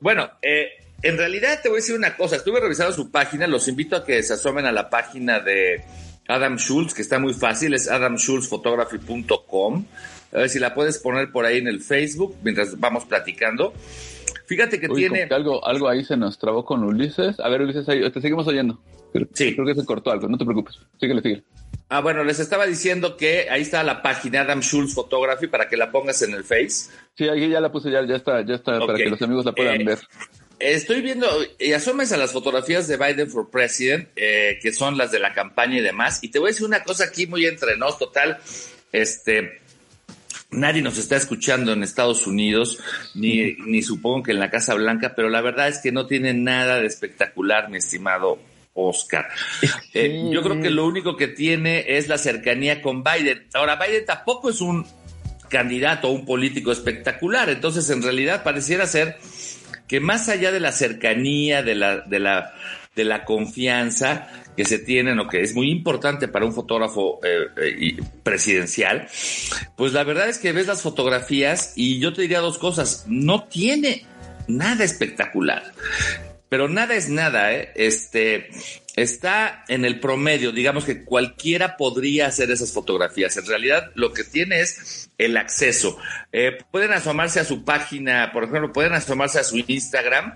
[0.00, 2.36] Bueno, eh, en realidad te voy a decir una cosa.
[2.36, 5.82] Estuve revisando su página, los invito a que se asomen a la página de,
[6.28, 9.84] Adam Schultz, que está muy fácil, es adamschultzphotography.com.
[10.32, 13.74] A ver si la puedes poner por ahí en el Facebook mientras vamos platicando.
[14.46, 15.28] Fíjate que tiene.
[15.30, 17.38] algo, algo ahí se nos trabó con Ulises.
[17.40, 18.80] A ver, Ulises, ahí, te seguimos oyendo.
[19.32, 19.54] sí.
[19.54, 20.80] Creo que se cortó algo, no te preocupes.
[20.98, 21.44] Síguele, síguele.
[21.88, 25.76] Ah, bueno, les estaba diciendo que ahí está la página Adam Schultz Photography para que
[25.76, 26.90] la pongas en el Face.
[27.14, 29.52] Sí, ahí ya la puse, ya, ya está, ya está, para que los amigos la
[29.52, 29.98] puedan eh, ver.
[30.64, 35.12] Estoy viendo, y asomes a las fotografías de Biden for President, eh, que son las
[35.12, 37.76] de la campaña y demás, y te voy a decir una cosa aquí muy entre
[37.76, 38.38] nos, total,
[38.90, 39.60] este,
[40.52, 42.78] nadie nos está escuchando en Estados Unidos,
[43.14, 46.32] ni, ni supongo que en la Casa Blanca, pero la verdad es que no tiene
[46.32, 48.38] nada de espectacular, mi estimado
[48.72, 49.28] Oscar.
[49.92, 53.46] Eh, yo creo que lo único que tiene es la cercanía con Biden.
[53.52, 54.86] Ahora, Biden tampoco es un
[55.50, 59.18] candidato o un político espectacular, entonces en realidad pareciera ser
[59.86, 62.54] que más allá de la cercanía, de la, de la,
[62.94, 67.46] de la confianza que se tienen o que es muy importante para un fotógrafo eh,
[67.56, 69.08] eh, presidencial,
[69.76, 73.44] pues la verdad es que ves las fotografías y yo te diría dos cosas, no
[73.44, 74.06] tiene
[74.46, 75.72] nada espectacular
[76.54, 77.72] pero nada es nada, ¿eh?
[77.74, 78.48] Este,
[78.96, 83.36] está en el promedio, digamos que cualquiera podría hacer esas fotografías.
[83.36, 85.98] En realidad, lo que tiene es el acceso.
[86.32, 90.34] Eh, pueden asomarse a su página, por ejemplo, pueden asomarse a su Instagram,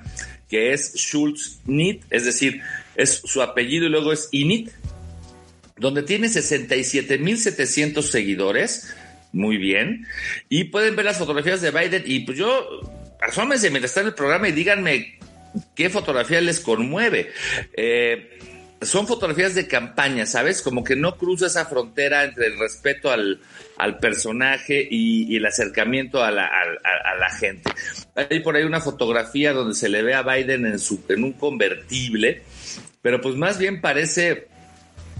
[0.49, 2.61] que es SchultzNit, es decir,
[2.97, 4.71] es su apellido y luego es Init,
[5.77, 8.94] donde tiene 67.700 seguidores.
[9.33, 10.07] Muy bien.
[10.49, 12.03] Y pueden ver las fotografías de Biden.
[12.07, 12.81] Y pues yo,
[13.21, 15.17] asómense mientras está en el programa y díganme
[15.75, 17.33] ¿Qué fotografía les conmueve?
[17.73, 18.38] Eh,
[18.83, 20.62] son fotografías de campaña, ¿sabes?
[20.62, 23.40] Como que no cruza esa frontera entre el respeto al,
[24.01, 27.71] personaje y, el acercamiento a la, gente.
[28.14, 31.33] Hay por ahí una fotografía donde se le ve a Biden en, su, en un
[31.33, 32.42] convertible,
[33.03, 34.49] pero pues más bien parece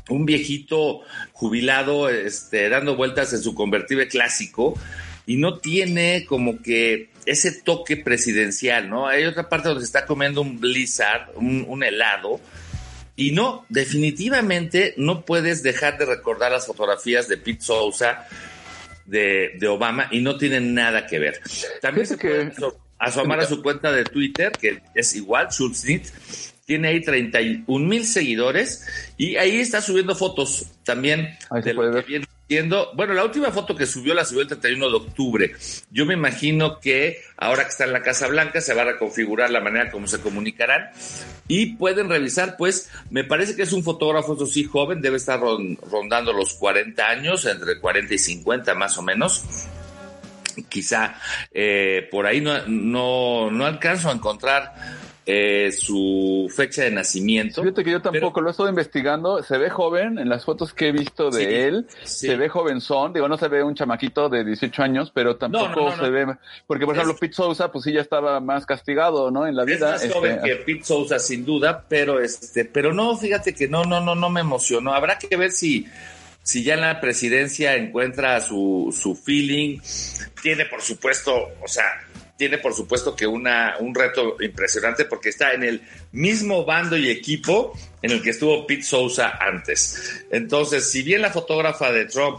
[0.09, 1.01] un viejito
[1.33, 4.75] jubilado este, dando vueltas en su convertible clásico
[5.27, 9.07] y no tiene como que ese toque presidencial, ¿no?
[9.07, 12.41] Hay otra parte donde se está comiendo un blizzard, un, helado,
[13.17, 18.27] y no, definitivamente no puedes dejar de recordar las fotografías de Pete Sousa,
[19.05, 21.41] de, Obama, y no tienen nada que ver.
[21.83, 22.51] También se puede
[22.99, 26.07] asomar a su cuenta de Twitter, que es igual, Schultznit,
[26.65, 28.87] tiene ahí 31 mil seguidores,
[29.19, 32.27] y ahí está subiendo fotos también de lo que viene
[32.95, 35.53] bueno, la última foto que subió la subió el 31 de octubre.
[35.91, 39.51] Yo me imagino que ahora que está en la Casa Blanca se va a reconfigurar
[39.51, 40.91] la manera como se comunicarán
[41.47, 45.41] y pueden revisar, pues, me parece que es un fotógrafo, eso sí, joven, debe estar
[45.41, 49.45] rondando los 40 años, entre 40 y 50 más o menos
[50.69, 51.15] quizá
[51.53, 54.75] eh, por ahí no, no, no alcanzo a encontrar
[55.31, 57.61] eh, su fecha de nacimiento.
[57.61, 59.43] Fíjate que yo tampoco lo he estado investigando.
[59.43, 61.87] Se ve joven en las fotos que he visto de él.
[62.03, 63.13] Se ve jovenzón.
[63.13, 66.35] Digo, no se ve un chamaquito de 18 años, pero tampoco se ve.
[66.67, 69.47] Porque, por ejemplo, Pete Sousa, pues sí ya estaba más castigado, ¿no?
[69.47, 69.97] En la vida.
[69.97, 73.69] Es más joven este, que Pete Sousa, sin duda, pero este, pero no, fíjate que
[73.69, 74.95] no, no, no, no me emocionó.
[74.95, 75.87] Habrá que ver si
[76.43, 79.81] si ya en la presidencia encuentra su, su feeling,
[80.41, 81.85] tiene por supuesto, o sea,
[82.39, 87.11] tiene por supuesto que una, un reto impresionante porque está en el mismo bando y
[87.11, 90.25] equipo en el que estuvo Pete Sousa antes.
[90.31, 92.39] Entonces, si bien la fotógrafa de Trump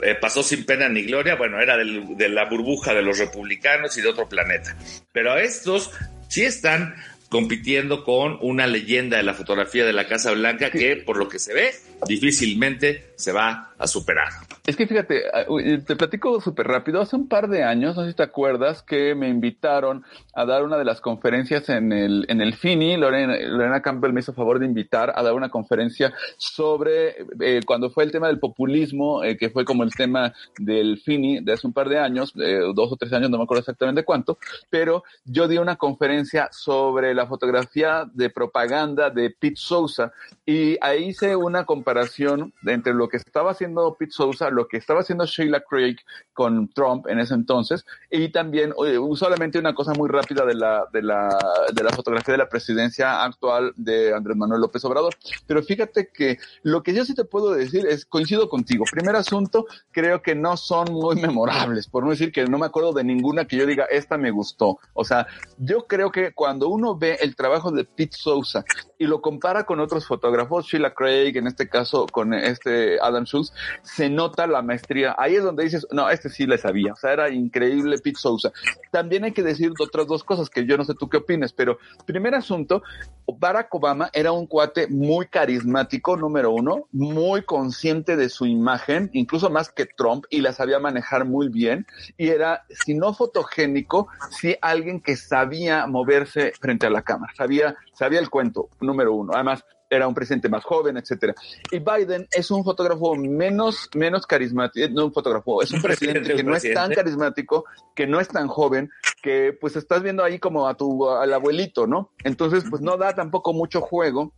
[0.00, 4.02] eh, pasó sin pena ni gloria, bueno, era de la burbuja de los republicanos y
[4.02, 4.76] de otro planeta.
[5.12, 5.92] Pero estos
[6.28, 6.94] sí están
[7.30, 11.38] compitiendo con una leyenda de la fotografía de la Casa Blanca que, por lo que
[11.38, 11.74] se ve,
[12.06, 14.28] difícilmente se va a superar.
[14.64, 15.44] Es que fíjate, ah,
[15.84, 17.00] te platico súper rápido.
[17.00, 20.04] Hace un par de años, no sé si te acuerdas, que me invitaron
[20.34, 22.96] a dar una de las conferencias en el, en el FINI.
[22.96, 28.04] Lorena, Campbell me hizo favor de invitar a dar una conferencia sobre eh, cuando fue
[28.04, 31.72] el tema del populismo, eh, que fue como el tema del FINI de hace un
[31.72, 34.38] par de años, eh, dos o tres años, no me acuerdo exactamente cuánto,
[34.70, 40.12] pero yo di una conferencia sobre la fotografía de propaganda de Pete Sousa
[40.46, 45.00] y ahí hice una comparación entre lo que estaba haciendo Pete Sousa, lo que estaba
[45.00, 45.96] haciendo Sheila Craig
[46.32, 48.72] con Trump en ese entonces, y también
[49.14, 51.28] solamente una cosa muy rápida de la, de la,
[51.72, 55.14] de la fotografía de la presidencia actual de Andrés Manuel López Obrador.
[55.46, 58.84] Pero fíjate que lo que yo sí te puedo decir es, coincido contigo.
[58.90, 62.92] Primer asunto, creo que no son muy memorables, por no decir que no me acuerdo
[62.92, 64.78] de ninguna que yo diga, esta me gustó.
[64.94, 65.26] O sea,
[65.58, 68.64] yo creo que cuando uno ve el trabajo de Pete Sousa
[68.98, 73.52] y lo compara con otros fotógrafos, Sheila Craig, en este caso con este Adam Schultz,
[73.82, 75.14] se nota la maestría.
[75.18, 76.92] Ahí es donde dices, no, este sí le sabía.
[76.92, 78.52] O sea, era increíble Pete Sousa.
[78.90, 81.78] También hay que decir otras dos cosas que yo no sé tú qué opinas, pero
[82.06, 82.82] primer asunto,
[83.26, 89.50] Barack Obama era un cuate muy carismático, número uno, muy consciente de su imagen, incluso
[89.50, 91.86] más que Trump, y la sabía manejar muy bien.
[92.16, 97.76] Y era, si no fotogénico, sí alguien que sabía moverse frente a la cámara, sabía,
[97.92, 99.32] sabía el cuento, número uno.
[99.34, 101.34] Además, era un presidente más joven, etcétera.
[101.70, 106.42] Y Biden es un fotógrafo menos, menos carismático, no un fotógrafo, es un presidente que
[106.42, 108.90] no es tan carismático, que no es tan joven,
[109.22, 112.12] que pues estás viendo ahí como a tu, al abuelito, ¿no?
[112.24, 114.32] Entonces, pues no da tampoco mucho juego,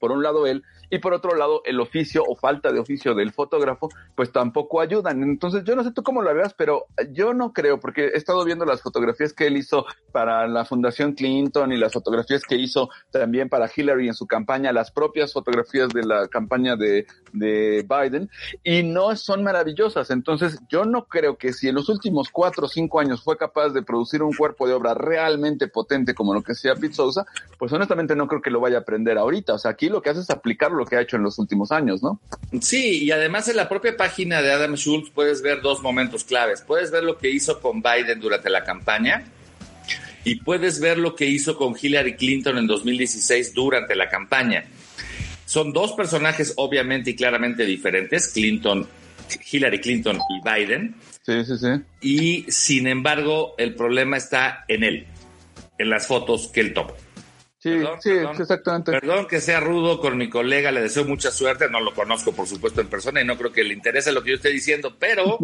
[0.00, 3.32] por un lado él, y por otro lado el oficio o falta de oficio del
[3.32, 5.22] fotógrafo, pues tampoco ayudan.
[5.22, 8.44] Entonces yo no sé tú cómo lo veas, pero yo no creo, porque he estado
[8.44, 12.88] viendo las fotografías que él hizo para la Fundación Clinton y las fotografías que hizo
[13.12, 18.30] también para Hillary en su campaña, las propias fotografías de la campaña de, de Biden,
[18.64, 20.10] y no son maravillosas.
[20.10, 23.70] Entonces yo no creo que si en los últimos cuatro o cinco años fue capaz
[23.70, 27.26] de producir un cuerpo de obra realmente potente como lo que sea Pete Sousa,
[27.58, 29.54] pues honestamente no creo que lo vaya a aprender ahorita.
[29.54, 31.72] O sea, aquí lo que hace es aplicarlo lo que ha hecho en los últimos
[31.72, 32.20] años, ¿no?
[32.60, 36.62] Sí, y además en la propia página de Adam Schultz puedes ver dos momentos claves.
[36.62, 39.24] Puedes ver lo que hizo con Biden durante la campaña
[40.24, 44.64] y puedes ver lo que hizo con Hillary Clinton en 2016 durante la campaña.
[45.50, 48.86] Son dos personajes obviamente y claramente diferentes, Clinton,
[49.50, 50.94] Hillary Clinton y Biden.
[51.22, 51.66] Sí, sí, sí.
[52.00, 55.08] Y sin embargo, el problema está en él,
[55.76, 56.92] en las fotos que él toma.
[57.58, 58.92] Sí, sí, exactamente.
[58.92, 62.46] Perdón que sea rudo con mi colega, le deseo mucha suerte, no lo conozco por
[62.46, 65.36] supuesto en persona y no creo que le interese lo que yo esté diciendo, pero,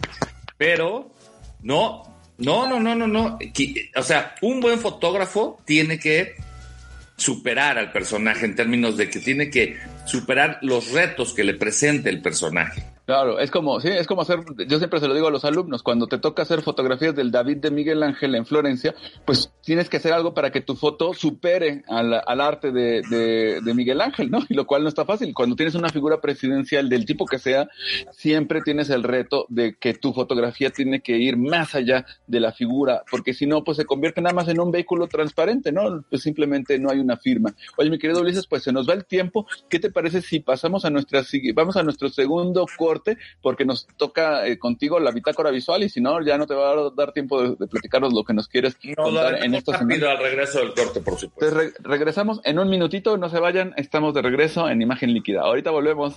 [0.58, 1.14] pero,
[1.62, 2.02] no,
[2.36, 3.38] no, no, no, no, no.
[3.96, 6.36] O sea, un buen fotógrafo tiene que
[7.16, 12.10] superar al personaje en términos de que tiene que superar los retos que le presente
[12.10, 12.95] el personaje.
[13.06, 15.84] Claro, es como, sí, es como hacer, yo siempre se lo digo a los alumnos,
[15.84, 19.98] cuando te toca hacer fotografías del David de Miguel Ángel en Florencia, pues tienes que
[19.98, 23.02] hacer algo para que tu foto supere al, al arte de,
[23.62, 24.40] de, Miguel Ángel, ¿no?
[24.48, 25.34] Y lo cual no está fácil.
[25.34, 27.68] Cuando tienes una figura presidencial del tipo que sea,
[28.10, 32.50] siempre tienes el reto de que tu fotografía tiene que ir más allá de la
[32.50, 36.04] figura, porque si no, pues se convierte nada más en un vehículo transparente, ¿no?
[36.10, 37.54] Pues simplemente no hay una firma.
[37.76, 39.46] Oye, mi querido Ulises, pues se nos va el tiempo.
[39.68, 41.22] ¿Qué te parece si pasamos a nuestra,
[41.54, 42.95] vamos a nuestro segundo corte?
[43.42, 46.70] Porque nos toca eh, contigo la bitácora visual y si no, ya no te va
[46.70, 50.12] a dar tiempo de, de platicarnos lo que nos quieres no, contar en esta semana.
[50.12, 51.46] al regreso del corte, por supuesto.
[51.46, 55.42] Entonces, re regresamos en un minutito, no se vayan, estamos de regreso en Imagen Líquida.
[55.42, 56.16] Ahorita volvemos.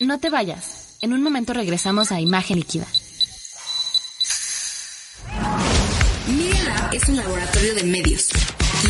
[0.00, 0.98] No te vayas.
[1.00, 2.86] En un momento regresamos a Imagen Líquida.
[6.28, 8.28] Media Lab es un laboratorio de medios.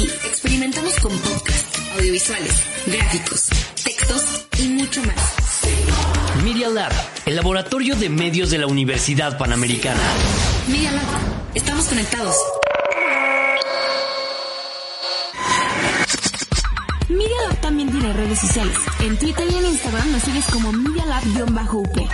[0.03, 2.53] Aquí experimentamos con podcasts, audiovisuales,
[2.87, 3.47] gráficos,
[3.85, 6.43] textos y mucho más.
[6.43, 6.93] Media Lab,
[7.25, 10.01] el laboratorio de medios de la Universidad Panamericana.
[10.67, 11.05] Media Lab,
[11.55, 12.35] estamos conectados.
[17.09, 18.77] Media Lab también tiene redes sociales.
[19.05, 22.09] En Twitter y en Instagram nos sigues como Media Lab-UP.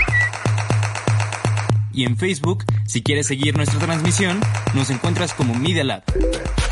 [1.94, 4.40] Y en Facebook, si quieres seguir nuestra transmisión,
[4.74, 6.02] nos encuentras como Media Lab.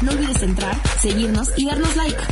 [0.02, 2.22] No olvides entrar, seguirnos y darnos like.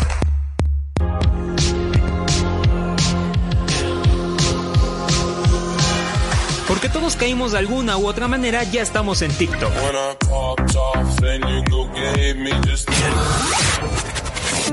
[6.69, 9.73] Porque todos caímos de alguna u otra manera, ya estamos en TikTok.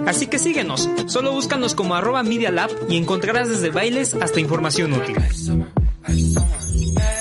[0.05, 4.93] Así que síguenos, solo búscanos como arroba Media Lab y encontrarás desde bailes hasta información
[4.93, 5.15] útil.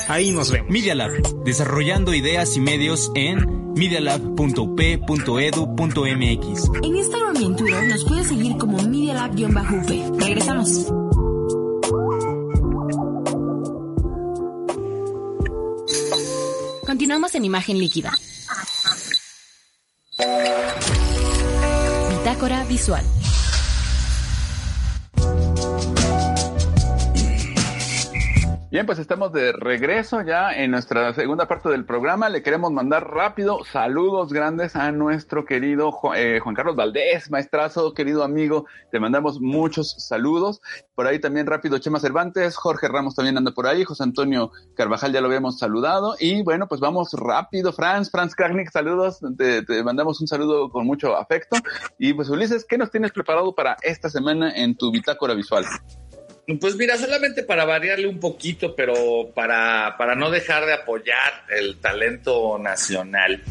[0.08, 0.70] Ahí nos vemos.
[0.70, 6.70] Media Lab, desarrollando ideas y medios en medialab.up.edu.mx.
[6.82, 10.20] En Instagram y en Twitter nos puedes seguir como Media Lab-UP.
[10.20, 10.86] Regresamos.
[16.86, 18.12] Continuamos en imagen líquida.
[22.10, 23.04] Bitácora visual.
[28.70, 32.28] Bien, pues estamos de regreso ya en nuestra segunda parte del programa.
[32.28, 38.22] Le queremos mandar rápido saludos grandes a nuestro querido eh, Juan Carlos Valdés, maestrazo, querido
[38.22, 38.66] amigo.
[38.92, 40.60] Te mandamos muchos saludos.
[40.94, 45.12] Por ahí también rápido Chema Cervantes, Jorge Ramos también anda por ahí, José Antonio Carvajal
[45.12, 46.14] ya lo habíamos saludado.
[46.20, 47.72] Y bueno, pues vamos rápido.
[47.72, 49.18] Franz, Franz Kragnick, saludos.
[49.36, 51.56] Te, te mandamos un saludo con mucho afecto.
[51.98, 55.64] Y pues Ulises, ¿qué nos tienes preparado para esta semana en tu bitácora visual?
[56.58, 61.76] Pues mira, solamente para variarle un poquito, pero para, para no dejar de apoyar el
[61.78, 63.42] talento nacional,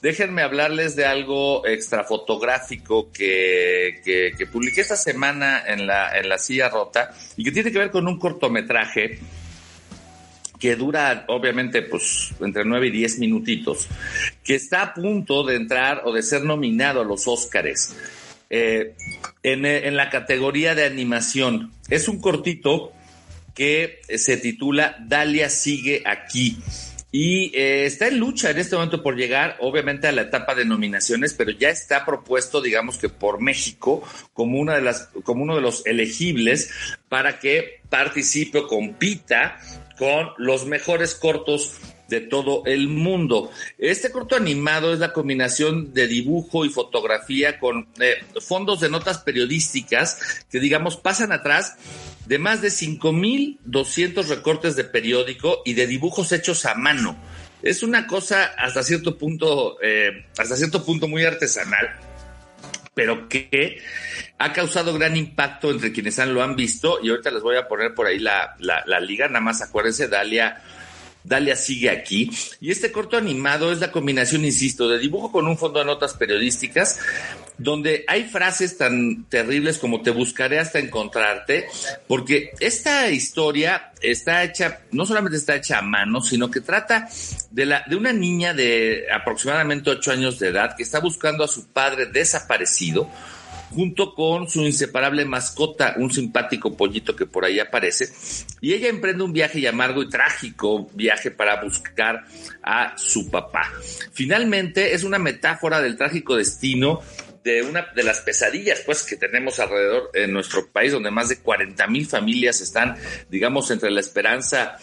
[0.00, 6.68] déjenme hablarles de algo extrafotográfico que, que, publiqué esta semana en la, en la silla
[6.68, 9.18] rota y que tiene que ver con un cortometraje
[10.58, 13.88] que dura obviamente pues entre 9 y 10 minutitos,
[14.44, 17.96] que está a punto de entrar o de ser nominado a los Óscares.
[18.50, 18.94] Eh,
[19.42, 21.72] en, en la categoría de animación.
[21.88, 22.92] Es un cortito
[23.54, 26.58] que se titula Dalia sigue aquí
[27.12, 30.64] y eh, está en lucha en este momento por llegar, obviamente, a la etapa de
[30.64, 35.56] nominaciones, pero ya está propuesto, digamos que por México, como una de las, como uno
[35.56, 36.70] de los elegibles
[37.08, 39.58] para que participe o compita
[40.00, 41.74] con los mejores cortos
[42.08, 43.50] de todo el mundo.
[43.76, 49.18] Este corto animado es la combinación de dibujo y fotografía con eh, fondos de notas
[49.18, 50.18] periodísticas
[50.50, 51.76] que, digamos, pasan atrás
[52.24, 57.16] de más de 5.200 recortes de periódico y de dibujos hechos a mano.
[57.62, 61.90] Es una cosa hasta cierto punto, eh, hasta cierto punto muy artesanal,
[63.00, 63.80] pero que
[64.36, 66.98] ha causado gran impacto entre quienes han, lo han visto.
[67.02, 70.06] Y ahorita les voy a poner por ahí la, la, la liga, nada más acuérdense,
[70.06, 70.60] Dalia
[71.24, 72.30] Dalia sigue aquí.
[72.60, 76.14] Y este corto animado es la combinación, insisto, de dibujo con un fondo de notas
[76.14, 76.98] periodísticas,
[77.58, 81.66] donde hay frases tan terribles como te buscaré hasta encontrarte,
[82.06, 87.08] porque esta historia está hecha, no solamente está hecha a mano, sino que trata
[87.50, 91.48] de, la, de una niña de aproximadamente ocho años de edad que está buscando a
[91.48, 93.10] su padre desaparecido
[93.70, 98.12] junto con su inseparable mascota, un simpático pollito que por ahí aparece,
[98.60, 102.24] y ella emprende un viaje y amargo y trágico viaje para buscar
[102.62, 103.72] a su papá.
[104.12, 107.00] Finalmente es una metáfora del trágico destino
[107.44, 111.38] de una de las pesadillas pues que tenemos alrededor en nuestro país donde más de
[111.38, 112.96] 40 mil familias están
[113.30, 114.76] digamos entre la esperanza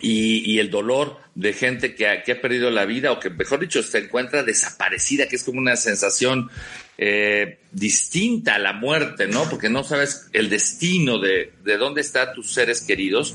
[0.00, 3.60] y, el dolor de gente que ha, que ha, perdido la vida o que, mejor
[3.60, 6.50] dicho, se encuentra desaparecida, que es como una sensación
[6.96, 9.48] eh, distinta a la muerte, ¿no?
[9.50, 13.34] Porque no sabes el destino de, de dónde están tus seres queridos.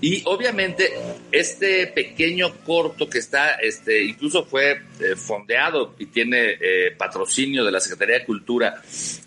[0.00, 0.92] Y obviamente
[1.30, 7.72] este pequeño corto que está, este, incluso fue eh, fondeado y tiene eh, patrocinio de
[7.72, 8.82] la Secretaría de Cultura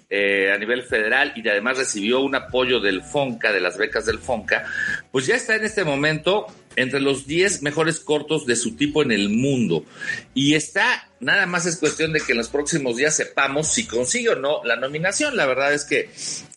[0.09, 4.19] eh, a nivel federal y además recibió un apoyo del FONCA, de las becas del
[4.19, 4.65] FONCA,
[5.11, 9.11] pues ya está en este momento entre los 10 mejores cortos de su tipo en
[9.11, 9.85] el mundo.
[10.33, 14.29] Y está, nada más es cuestión de que en los próximos días sepamos si consigue
[14.29, 15.37] o no la nominación.
[15.37, 16.09] La verdad es que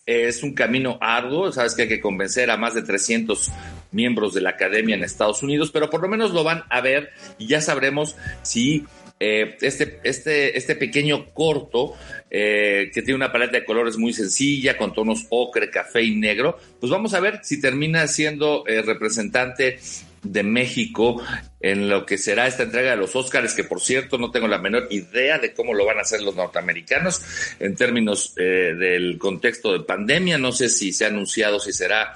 [0.06, 3.50] es un camino arduo, sabes que hay que convencer a más de 300
[3.92, 7.10] miembros de la academia en Estados Unidos, pero por lo menos lo van a ver
[7.38, 8.84] y ya sabremos si
[9.20, 11.94] eh, este, este, este pequeño corto
[12.30, 16.58] eh, que tiene una paleta de colores muy sencilla, con tonos ocre, café y negro,
[16.80, 19.78] pues vamos a ver si termina siendo eh, representante
[20.24, 21.22] de México
[21.60, 24.58] en lo que será esta entrega de los Óscares, que por cierto no tengo la
[24.58, 27.22] menor idea de cómo lo van a hacer los norteamericanos
[27.60, 30.36] en términos del contexto de pandemia.
[30.36, 32.14] No sé si se ha anunciado si será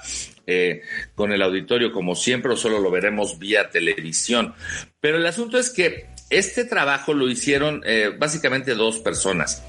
[1.14, 4.54] con el auditorio como siempre o solo lo veremos vía televisión.
[5.00, 9.62] Pero el asunto es que este trabajo lo hicieron eh, básicamente dos personas.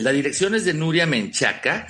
[0.00, 1.86] La dirección es de Nuria Menchaca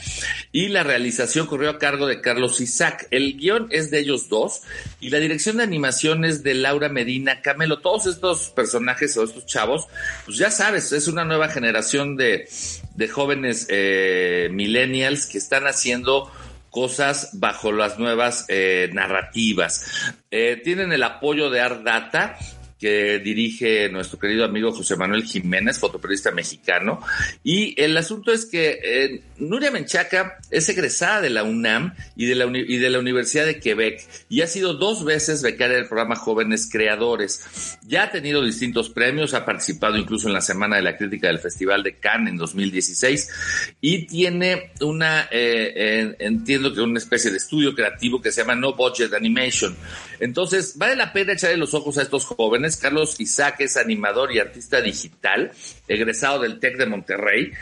[0.50, 3.06] y la realización corrió a cargo de Carlos Isaac.
[3.12, 4.62] El guion es de ellos dos
[4.98, 7.78] y la dirección de animación es de Laura Medina Camelo.
[7.78, 9.86] Todos estos personajes o estos chavos,
[10.26, 12.48] pues ya sabes, es una nueva generación de,
[12.96, 16.32] de jóvenes eh, millennials que están haciendo
[16.70, 19.86] cosas bajo las nuevas eh, narrativas.
[20.32, 22.36] Eh, tienen el apoyo de Art Data
[22.80, 27.00] que dirige nuestro querido amigo José Manuel Jiménez, fotoperiodista mexicano.
[27.44, 32.34] Y el asunto es que eh, Nuria Menchaca es egresada de la UNAM y de
[32.34, 36.16] la, y de la Universidad de Quebec y ha sido dos veces becaria del programa
[36.16, 37.78] Jóvenes Creadores.
[37.86, 41.38] Ya ha tenido distintos premios, ha participado incluso en la Semana de la Crítica del
[41.38, 47.74] Festival de Cannes en 2016 y tiene una, eh, entiendo que una especie de estudio
[47.74, 49.76] creativo que se llama No Budget Animation.
[50.20, 54.38] Entonces, vale la pena echarle los ojos a estos jóvenes Carlos Isaac es animador y
[54.38, 55.50] artista digital,
[55.88, 57.52] egresado del TEC de Monterrey.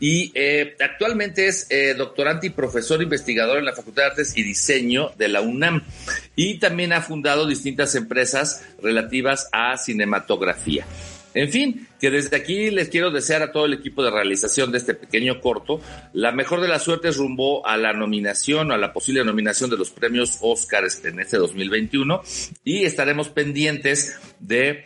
[0.00, 4.42] Y eh, actualmente es eh, doctorante y profesor investigador en la Facultad de Artes y
[4.42, 5.84] Diseño de la UNAM.
[6.36, 10.86] Y también ha fundado distintas empresas relativas a cinematografía.
[11.34, 14.78] En fin, que desde aquí les quiero desear a todo el equipo de realización de
[14.78, 15.80] este pequeño corto
[16.12, 19.76] la mejor de las suertes rumbo a la nominación o a la posible nominación de
[19.76, 22.22] los premios Oscars en este 2021
[22.64, 24.84] y estaremos pendientes de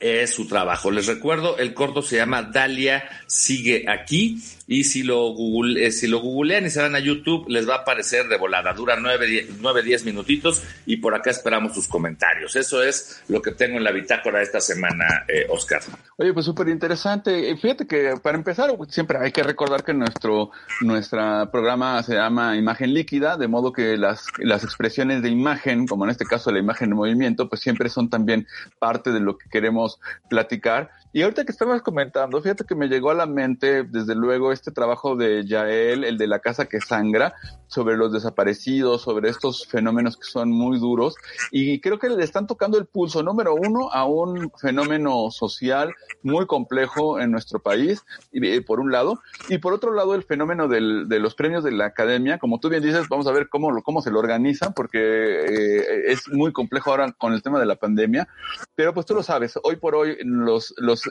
[0.00, 0.90] es su trabajo.
[0.90, 6.06] Les recuerdo, el corto se llama Dalia sigue aquí y si lo, google, eh, si
[6.06, 8.74] lo googlean y se van a YouTube les va a aparecer de volada.
[8.74, 12.54] Dura nueve, nueve, diez minutitos y por acá esperamos sus comentarios.
[12.54, 15.80] Eso es lo que tengo en la bitácora esta semana, eh, Oscar.
[16.16, 17.56] Oye, pues súper interesante.
[17.56, 20.50] Fíjate que para empezar, siempre hay que recordar que nuestro
[20.82, 26.04] nuestra programa se llama Imagen Líquida, de modo que las, las expresiones de imagen, como
[26.04, 28.46] en este caso la imagen de movimiento, pues siempre son también
[28.78, 29.98] parte de lo que queremos
[30.28, 30.90] platicar.
[31.12, 34.72] Y ahorita que estabas comentando, fíjate que me llegó a la mente, desde luego, este
[34.72, 37.34] trabajo de Yael, el de la casa que sangra,
[37.68, 41.14] sobre los desaparecidos, sobre estos fenómenos que son muy duros.
[41.52, 46.46] Y creo que le están tocando el pulso, número uno, a un fenómeno social muy
[46.46, 49.20] complejo en nuestro país, y, por un lado.
[49.48, 52.38] Y por otro lado, el fenómeno del, de los premios de la academia.
[52.38, 56.28] Como tú bien dices, vamos a ver cómo, cómo se lo organizan, porque eh, es
[56.28, 58.28] muy complejo ahora con el tema de la pandemia.
[58.74, 61.08] Pero pues tú lo sabes, hoy por hoy los, los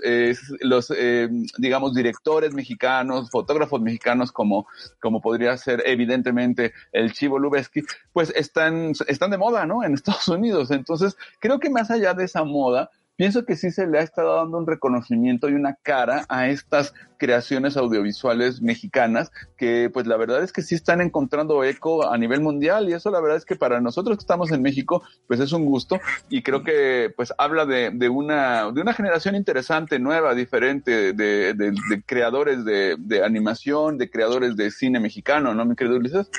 [0.60, 4.68] los, eh, digamos, directores mexicanos, fotógrafos mexicanos, como,
[5.02, 6.47] como podría ser evidentemente
[6.92, 7.84] el Chivo Lubeski,
[8.14, 9.84] pues están, están de moda, ¿no?
[9.84, 10.72] En Estados Unidos.
[10.72, 14.36] Entonces, creo que más allá de esa moda, pienso que sí se le ha estado
[14.36, 20.44] dando un reconocimiento y una cara a estas creaciones audiovisuales mexicanas que pues la verdad
[20.44, 23.56] es que sí están encontrando eco a nivel mundial y eso la verdad es que
[23.56, 26.00] para nosotros que estamos en México pues es un gusto
[26.30, 31.54] y creo que pues habla de, de una de una generación interesante, nueva, diferente de,
[31.56, 31.74] de,
[32.06, 36.30] creadores de, de animación, de creadores de cine mexicano, ¿no, mi querido Ulises?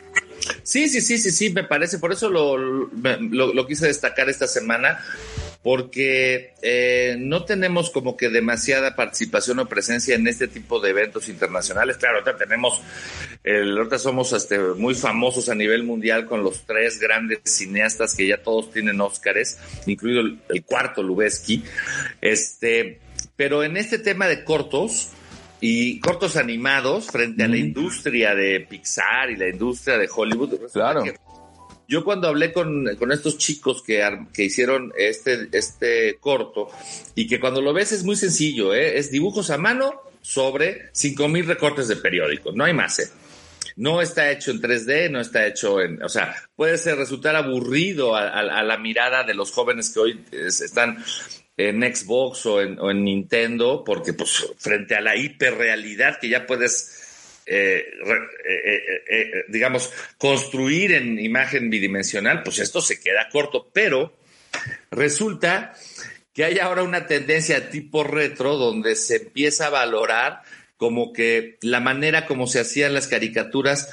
[0.62, 4.46] Sí, sí, sí, sí, sí, me parece, por eso lo, lo, lo quise destacar esta
[4.46, 5.00] semana,
[5.68, 11.28] porque eh, no tenemos como que demasiada participación o presencia en este tipo de eventos
[11.28, 11.98] internacionales.
[11.98, 12.80] Claro, ahorita tenemos,
[13.44, 18.26] el, ahorita somos este, muy famosos a nivel mundial con los tres grandes cineastas que
[18.26, 21.62] ya todos tienen Óscares, incluido el, el cuarto Lubeski.
[22.22, 23.00] Este,
[23.36, 25.10] pero en este tema de cortos,
[25.60, 30.70] y cortos animados frente a la industria de Pixar y la industria de Hollywood.
[30.72, 31.02] Claro.
[31.88, 36.68] Yo cuando hablé con, con estos chicos que, que, hicieron este, este corto
[37.14, 38.98] y que cuando lo ves es muy sencillo, ¿eh?
[38.98, 42.98] es dibujos a mano sobre 5000 recortes de periódico, no hay más.
[42.98, 43.08] ¿eh?
[43.76, 48.14] No está hecho en 3D, no está hecho en, o sea, puede ser, resultar aburrido
[48.14, 51.02] a, la mirada de los jóvenes que hoy es, están
[51.56, 57.07] en Xbox o en, Nintendo, porque pues frente a la hiperrealidad que ya puedes
[57.50, 57.86] eh,
[58.44, 64.12] eh, eh, digamos, construir en imagen bidimensional, pues esto se queda corto, pero
[64.90, 65.74] resulta
[66.34, 70.42] que hay ahora una tendencia tipo retro donde se empieza a valorar
[70.76, 73.88] como que la manera como se hacían las caricaturas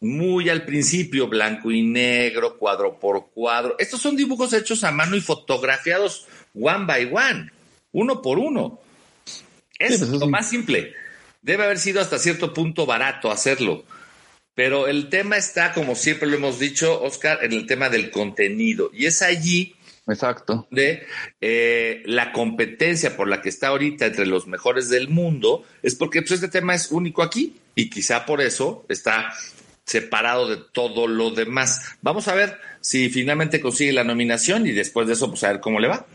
[0.00, 3.76] muy al principio, blanco y negro, cuadro por cuadro.
[3.78, 7.50] Estos son dibujos hechos a mano y fotografiados one by one,
[7.92, 8.80] uno por uno.
[9.78, 10.94] Es sí, pues lo más simple.
[11.46, 13.84] Debe haber sido hasta cierto punto barato hacerlo.
[14.56, 18.90] Pero el tema está, como siempre lo hemos dicho, Oscar, en el tema del contenido.
[18.92, 19.76] Y es allí
[20.08, 20.66] Exacto.
[20.72, 21.06] de
[21.40, 26.20] eh, la competencia por la que está ahorita entre los mejores del mundo, es porque
[26.20, 29.32] pues, este tema es único aquí y quizá por eso está
[29.84, 31.80] separado de todo lo demás.
[32.02, 35.60] Vamos a ver si finalmente consigue la nominación y después de eso, pues a ver
[35.60, 36.06] cómo le va.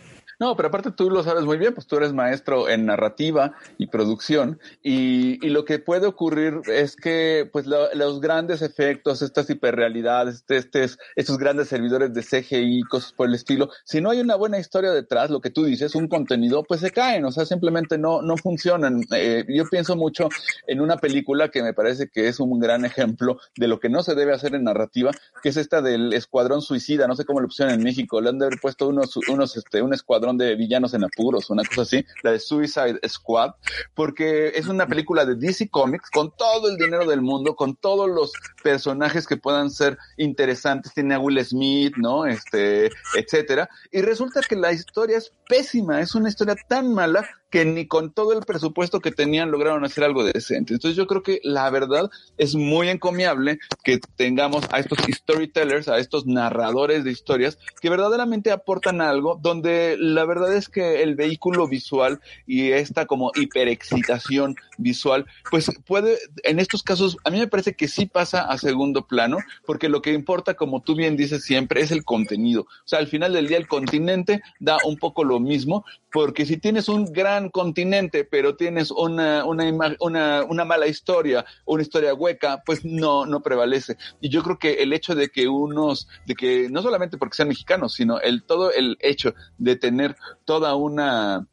[0.41, 3.85] No, pero aparte tú lo sabes muy bien, pues tú eres maestro en narrativa y
[3.85, 10.43] producción y, lo que puede ocurrir es que pues lo, los grandes efectos, estas hiperrealidades,
[10.47, 14.57] este, estos grandes servidores de CGI, cosas por el estilo, si no hay una buena
[14.57, 18.23] historia detrás, lo que tú dices, un contenido, pues se caen, o sea, simplemente no,
[18.23, 19.01] no funcionan.
[19.13, 20.29] Eh, yo pienso mucho
[20.65, 24.01] en una película que me parece que es un gran ejemplo de lo que no
[24.01, 25.11] se debe hacer en narrativa,
[25.43, 28.39] que es esta del Escuadrón Suicida, no sé cómo lo pusieron en México, le han
[28.39, 32.05] de haber puesto unos, unos, este, un escuadrón de villanos en apuros, una cosa así,
[32.23, 33.51] la de Suicide Squad,
[33.93, 38.09] porque es una película de DC Comics con todo el dinero del mundo, con todos
[38.09, 38.31] los
[38.63, 42.25] personajes que puedan ser interesantes, tiene a Will Smith, ¿no?
[42.25, 47.65] Este, etcétera, y resulta que la historia es pésima, es una historia tan mala que
[47.65, 50.73] ni con todo el presupuesto que tenían lograron hacer algo decente.
[50.73, 55.99] Entonces yo creo que la verdad es muy encomiable que tengamos a estos storytellers, a
[55.99, 61.67] estos narradores de historias que verdaderamente aportan algo, donde la verdad es que el vehículo
[61.67, 67.75] visual y esta como hiperexcitación visual, pues puede, en estos casos, a mí me parece
[67.75, 71.81] que sí pasa a segundo plano, porque lo que importa, como tú bien dices siempre,
[71.81, 72.61] es el contenido.
[72.61, 76.57] O sea, al final del día el continente da un poco lo mismo, porque si
[76.57, 82.61] tienes un gran continente, pero tienes una, una, una, una mala historia, una historia hueca,
[82.65, 83.97] pues no, no prevalece.
[84.19, 87.49] Y yo creo que el hecho de que unos, de que no solamente porque sean
[87.49, 90.15] mexicanos, sino el todo el hecho de tener
[90.45, 91.47] toda una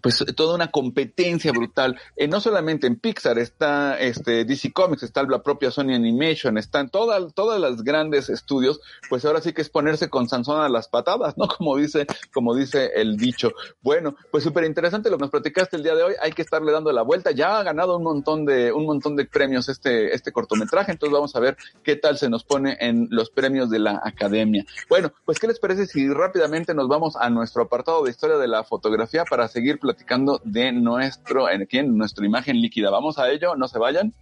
[0.00, 2.00] pues toda una competencia brutal.
[2.16, 6.88] Eh, no solamente en Pixar está este DC Comics, está la propia Sony Animation, están
[6.90, 10.88] todas todas las grandes estudios, pues ahora sí que es ponerse con Sansón a las
[10.88, 11.48] patadas, ¿no?
[11.58, 13.50] Como dice, como dice el dicho.
[13.82, 16.14] Bueno, pues súper interesante lo que nos platicaste el día de hoy.
[16.22, 17.32] Hay que estarle dando la vuelta.
[17.32, 20.92] Ya ha ganado un montón de, un montón de premios este, este cortometraje.
[20.92, 24.64] Entonces vamos a ver qué tal se nos pone en los premios de la academia.
[24.88, 28.48] Bueno, pues ¿qué les parece si rápidamente nos vamos a nuestro apartado de historia de
[28.48, 29.78] la fotografía para seguir
[30.44, 32.90] de nuestro, en, en nuestra imagen líquida?
[32.90, 34.14] Vamos a ello, no se vayan.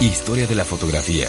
[0.00, 1.28] Historia de la fotografía.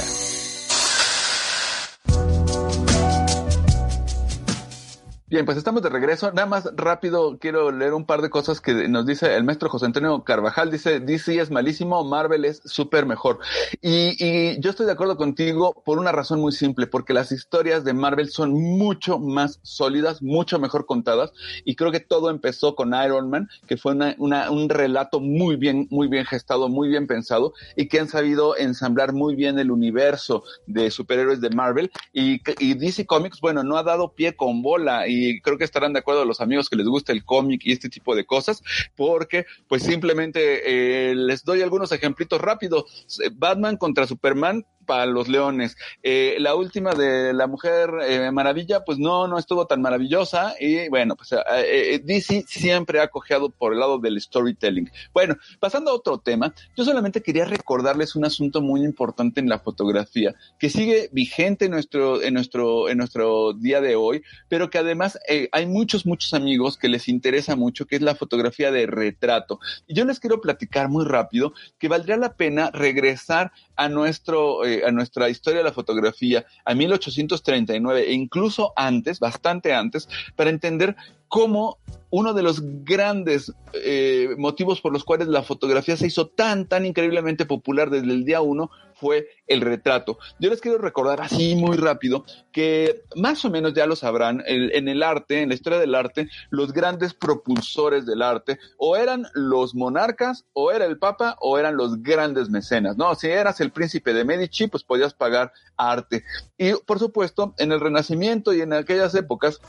[5.33, 6.31] Bien, pues estamos de regreso.
[6.31, 9.87] Nada más rápido quiero leer un par de cosas que nos dice el maestro José
[9.87, 10.69] Antonio Carvajal.
[10.69, 13.39] Dice, DC es malísimo, Marvel es súper mejor.
[13.81, 17.83] Y, y, yo estoy de acuerdo contigo por una razón muy simple, porque las historias
[17.83, 21.33] de Marvel son mucho más sólidas, mucho mejor contadas.
[21.65, 24.15] Y creo que todo empezó con Iron Man, que fue una,
[24.51, 29.13] un relato muy bien, muy bien gestado, muy bien pensado y que han sabido ensamblar
[29.13, 31.91] muy bien el universo de superhéroes de Marvel.
[32.13, 35.63] Y, y DC Comics, bueno, no ha dado pie con bola y y creo que
[35.63, 38.63] estarán de acuerdo los amigos que les gusta el cómic y este tipo de cosas,
[38.95, 43.07] porque pues simplemente eh, les doy algunos ejemplitos rápidos.
[43.33, 45.75] Batman contra Superman, para los leones.
[46.01, 50.89] Eh, la última de la Mujer eh, Maravilla, pues no, no estuvo tan maravillosa y
[50.89, 54.89] bueno, pues eh, DC siempre ha cojeado por el lado del storytelling.
[55.13, 59.59] Bueno, pasando a otro tema, yo solamente quería recordarles un asunto muy importante en la
[59.59, 64.77] fotografía que sigue vigente en nuestro, en nuestro, en nuestro día de hoy, pero que
[64.77, 65.19] además
[65.51, 69.59] hay muchos, muchos amigos que les interesa mucho, que es la fotografía de retrato.
[69.87, 74.91] Y yo les quiero platicar muy rápido que valdría la pena regresar a nuestro, a
[74.91, 80.95] nuestra historia de la fotografía, a 1839 e incluso antes, bastante antes, para entender
[81.33, 81.79] cómo
[82.11, 86.85] uno de los grandes eh, motivos por los cuales la fotografía se hizo tan, tan
[86.85, 90.19] increíblemente popular desde el día uno fue el retrato.
[90.37, 94.87] Yo les quiero recordar así muy rápido que más o menos ya lo sabrán, en
[94.87, 99.73] el arte, en la historia del arte, los grandes propulsores del arte o eran los
[99.73, 103.15] monarcas, o era el papa, o eran los grandes mecenas, ¿no?
[103.15, 106.23] Si eras el príncipe de Medici, pues podías pagar arte.
[106.59, 109.59] Y por supuesto, en el Renacimiento y en aquellas épocas,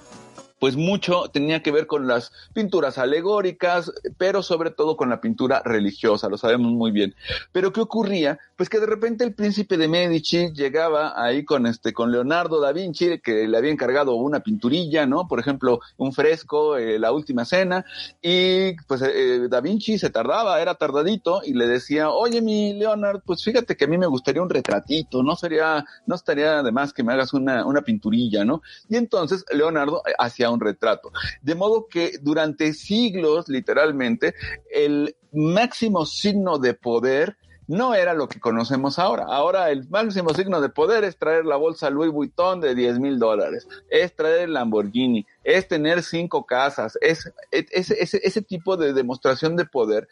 [0.64, 5.60] pues mucho tenía que ver con las pinturas alegóricas, pero sobre todo con la pintura
[5.62, 7.14] religiosa, lo sabemos muy bien.
[7.52, 8.38] Pero ¿qué ocurría?
[8.56, 12.72] Pues que de repente el príncipe de Medici llegaba ahí con este, con Leonardo da
[12.72, 15.28] Vinci, que le había encargado una pinturilla, ¿no?
[15.28, 17.84] Por ejemplo, un fresco, eh, La Última Cena,
[18.22, 23.20] y pues eh, da Vinci se tardaba, era tardadito, y le decía, oye mi Leonardo,
[23.26, 26.94] pues fíjate que a mí me gustaría un retratito, no sería, no estaría de más
[26.94, 28.62] que me hagas una, una pinturilla, ¿no?
[28.88, 31.12] Y entonces Leonardo eh, hacía un retrato.
[31.42, 34.34] De modo que durante siglos, literalmente,
[34.72, 37.36] el máximo signo de poder
[37.66, 39.24] no era lo que conocemos ahora.
[39.28, 43.18] Ahora el máximo signo de poder es traer la bolsa Louis Vuitton de 10 mil
[43.18, 49.64] dólares, es traer el Lamborghini, es tener cinco casas, es, ese, tipo de demostración de
[49.64, 50.08] poder.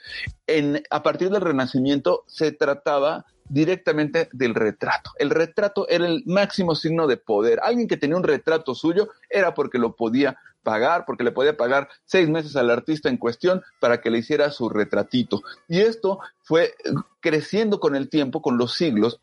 [0.47, 5.11] En, a partir del Renacimiento se trataba directamente del retrato.
[5.18, 7.61] El retrato era el máximo signo de poder.
[7.62, 11.88] Alguien que tenía un retrato suyo era porque lo podía pagar, porque le podía pagar
[12.07, 15.42] seis meses al artista en cuestión para que le hiciera su retratito.
[15.68, 16.74] Y esto fue
[17.20, 19.20] creciendo con el tiempo, con los siglos,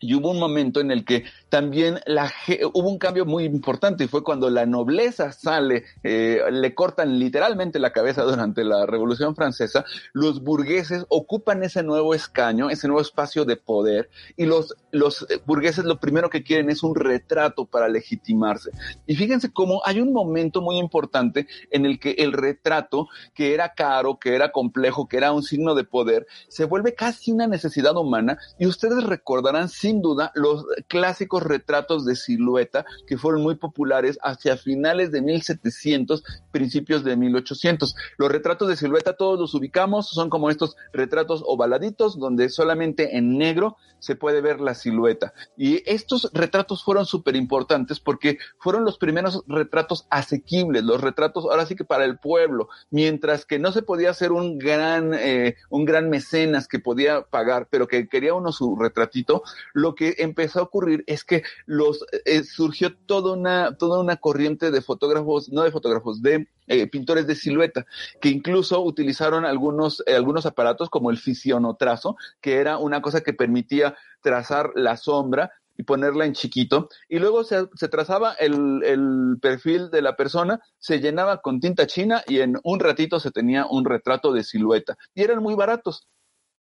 [0.00, 2.32] y hubo un momento en el que también la,
[2.72, 7.78] hubo un cambio muy importante y fue cuando la nobleza sale, eh, le cortan literalmente
[7.78, 13.44] la cabeza durante la Revolución Francesa, los burgueses ocupan ese nuevo escaño, ese nuevo espacio
[13.44, 18.70] de poder y los, los burgueses lo primero que quieren es un retrato para legitimarse.
[19.06, 23.74] Y fíjense cómo hay un momento muy importante en el que el retrato, que era
[23.74, 27.96] caro, que era complejo, que era un signo de poder, se vuelve casi una necesidad
[27.96, 34.18] humana y ustedes recordarán sin duda los clásicos retratos de silueta que fueron muy populares
[34.22, 36.22] hacia finales de 1700,
[36.52, 37.94] principios de 1800.
[38.18, 43.38] Los retratos de silueta todos los ubicamos, son como estos retratos ovaladitos donde solamente en
[43.38, 45.32] negro se puede ver la silueta.
[45.56, 51.66] Y estos retratos fueron súper importantes porque fueron los primeros retratos asequibles, los retratos ahora
[51.66, 55.84] sí que para el pueblo, mientras que no se podía hacer un gran, eh, un
[55.84, 59.42] gran mecenas que podía pagar, pero que quería uno su retratito,
[59.78, 64.70] lo que empezó a ocurrir es que los eh, surgió toda una, toda una corriente
[64.70, 67.86] de fotógrafos, no de fotógrafos, de eh, pintores de silueta,
[68.20, 73.32] que incluso utilizaron algunos, eh, algunos aparatos como el fisionotrazo, que era una cosa que
[73.32, 76.88] permitía trazar la sombra y ponerla en chiquito.
[77.08, 81.86] Y luego se, se trazaba el, el perfil de la persona, se llenaba con tinta
[81.86, 84.98] china y en un ratito se tenía un retrato de silueta.
[85.14, 86.08] Y eran muy baratos.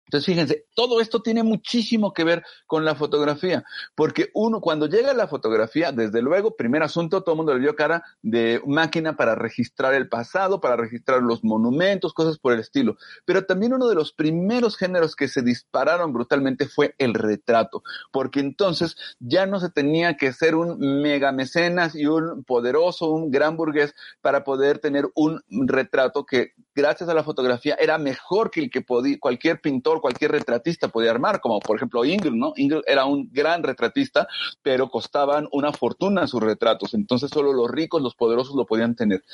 [0.07, 5.15] Entonces, fíjense, todo esto tiene muchísimo que ver con la fotografía, porque uno, cuando llega
[5.15, 9.35] la fotografía, desde luego, primer asunto, todo el mundo le dio cara de máquina para
[9.35, 12.97] registrar el pasado, para registrar los monumentos, cosas por el estilo.
[13.25, 17.83] Pero también uno de los primeros géneros que se dispararon brutalmente fue el retrato,
[18.13, 23.31] porque entonces ya no se tenía que ser un mega mecenas y un poderoso, un
[23.31, 28.61] gran burgués para poder tener un retrato que, gracias a la fotografía, era mejor que
[28.61, 32.53] el que podía, cualquier pintor cualquier retratista podía armar, como por ejemplo Ingrid, ¿no?
[32.57, 34.29] Ingrid era un gran retratista,
[34.63, 39.25] pero costaban una fortuna sus retratos, entonces solo los ricos, los poderosos lo podían tener.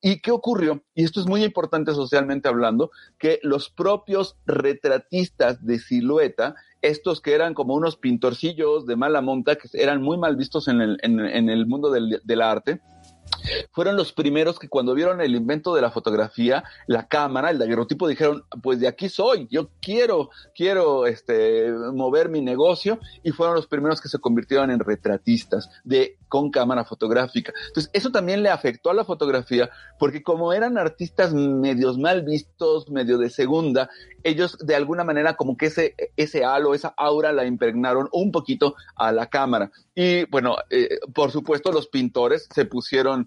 [0.00, 0.82] ¿Y qué ocurrió?
[0.94, 7.34] Y esto es muy importante socialmente hablando, que los propios retratistas de silueta estos que
[7.34, 11.50] eran como unos pintorcillos de mala monta, que eran muy mal vistos en el, en,
[11.50, 12.80] el mundo del, del arte,
[13.72, 18.08] fueron los primeros que cuando vieron el invento de la fotografía, la cámara, el daguerrotipo,
[18.08, 23.66] dijeron, pues de aquí soy, yo quiero, quiero este, mover mi negocio, y fueron los
[23.66, 27.52] primeros que se convirtieron en retratistas de, con cámara fotográfica.
[27.68, 32.88] Entonces, eso también le afectó a la fotografía, porque como eran artistas medios mal vistos,
[32.90, 33.90] medio de segunda,
[34.22, 38.74] ellos de alguna manera como que ese, ese halo, esa aura la impregnaron un poquito
[38.96, 39.70] a la cámara.
[39.94, 43.19] Y bueno, eh, por supuesto los pintores se pusieron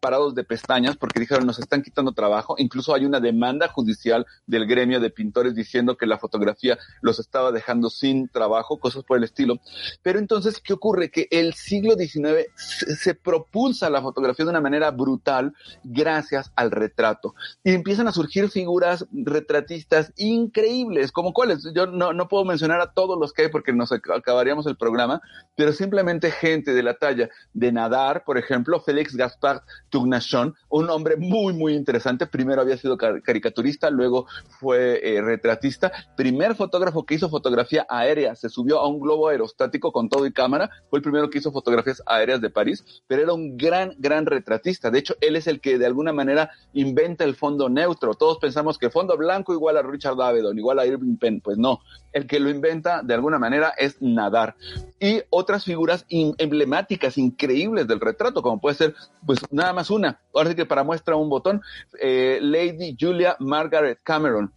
[0.00, 2.54] parados de pestañas porque dijeron nos están quitando trabajo.
[2.58, 7.52] Incluso hay una demanda judicial del gremio de pintores diciendo que la fotografía los estaba
[7.52, 9.60] dejando sin trabajo, cosas por el estilo.
[10.02, 11.10] Pero entonces, ¿qué ocurre?
[11.10, 16.70] Que el siglo XIX se, se propulsa la fotografía de una manera brutal gracias al
[16.70, 17.34] retrato.
[17.62, 21.68] Y empiezan a surgir figuras retratistas increíbles, como cuáles.
[21.74, 25.20] Yo no, no puedo mencionar a todos los que hay porque nos acabaríamos el programa,
[25.56, 29.60] pero simplemente gente de la talla de Nadar, por ejemplo, Félix Gaspard
[29.90, 32.26] Tugnachon, un hombre muy, muy interesante.
[32.26, 34.26] Primero había sido caricaturista, luego
[34.60, 35.92] fue eh, retratista.
[36.16, 40.32] Primer fotógrafo que hizo fotografía aérea, se subió a un globo aerostático con todo y
[40.32, 40.70] cámara.
[40.90, 44.90] Fue el primero que hizo fotografías aéreas de París, pero era un gran, gran retratista.
[44.90, 48.14] De hecho, él es el que de alguna manera inventa el fondo neutro.
[48.14, 51.40] Todos pensamos que fondo blanco igual a Richard Avedon, igual a Irving Penn.
[51.40, 51.80] Pues no,
[52.12, 54.56] el que lo inventa de alguna manera es Nadar.
[55.00, 58.94] Y otras figuras emblemáticas, increíbles del retrato, como puede ser,
[59.24, 60.20] pues nada más una.
[60.34, 61.62] Ahora sí que para muestra un botón,
[62.00, 64.52] eh, Lady Julia Margaret Cameron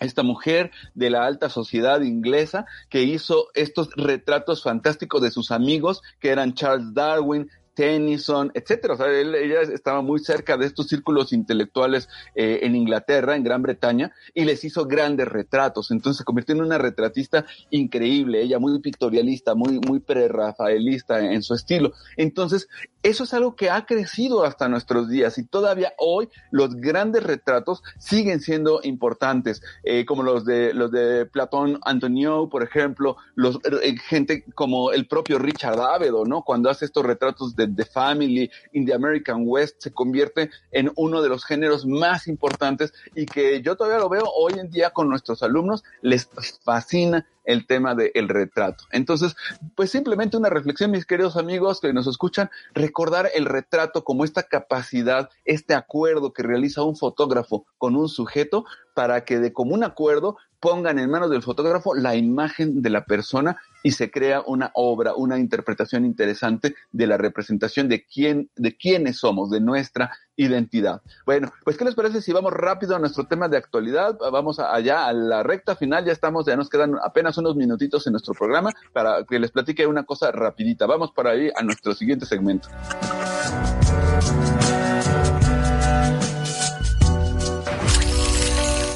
[0.00, 6.02] esta mujer de la alta sociedad inglesa que hizo estos retratos fantásticos de sus amigos,
[6.20, 8.94] que eran Charles Darwin, Tennyson, etcétera.
[8.94, 13.62] O sea, ella estaba muy cerca de estos círculos intelectuales eh, en Inglaterra, en Gran
[13.62, 15.90] Bretaña, y les hizo grandes retratos.
[15.90, 21.54] Entonces se convirtió en una retratista increíble, ella muy pictorialista, muy, muy prerrafaelista en su
[21.54, 21.92] estilo.
[22.16, 22.68] Entonces,
[23.02, 27.82] eso es algo que ha crecido hasta nuestros días y todavía hoy los grandes retratos
[27.98, 33.96] siguen siendo importantes, eh, como los de los de Platón Antonio, por ejemplo, los eh,
[33.98, 36.42] gente como el propio Richard Avedon, ¿no?
[36.42, 41.22] Cuando hace estos retratos de The Family in the American West se convierte en uno
[41.22, 45.08] de los géneros más importantes y que yo todavía lo veo hoy en día con
[45.08, 46.28] nuestros alumnos les
[46.64, 48.84] fascina el tema del retrato.
[48.90, 49.36] Entonces,
[49.74, 54.44] pues simplemente una reflexión, mis queridos amigos que nos escuchan, recordar el retrato como esta
[54.44, 60.36] capacidad, este acuerdo que realiza un fotógrafo con un sujeto para que de común acuerdo
[60.64, 65.14] pongan en manos del fotógrafo la imagen de la persona y se crea una obra,
[65.14, 71.02] una interpretación interesante de la representación de quién, de quiénes somos, de nuestra identidad.
[71.26, 74.16] Bueno, pues ¿qué les parece si vamos rápido a nuestro tema de actualidad?
[74.32, 78.12] Vamos allá a la recta final, ya estamos, ya nos quedan apenas unos minutitos en
[78.14, 80.86] nuestro programa para que les platique una cosa rapidita.
[80.86, 82.70] Vamos para ahí a nuestro siguiente segmento.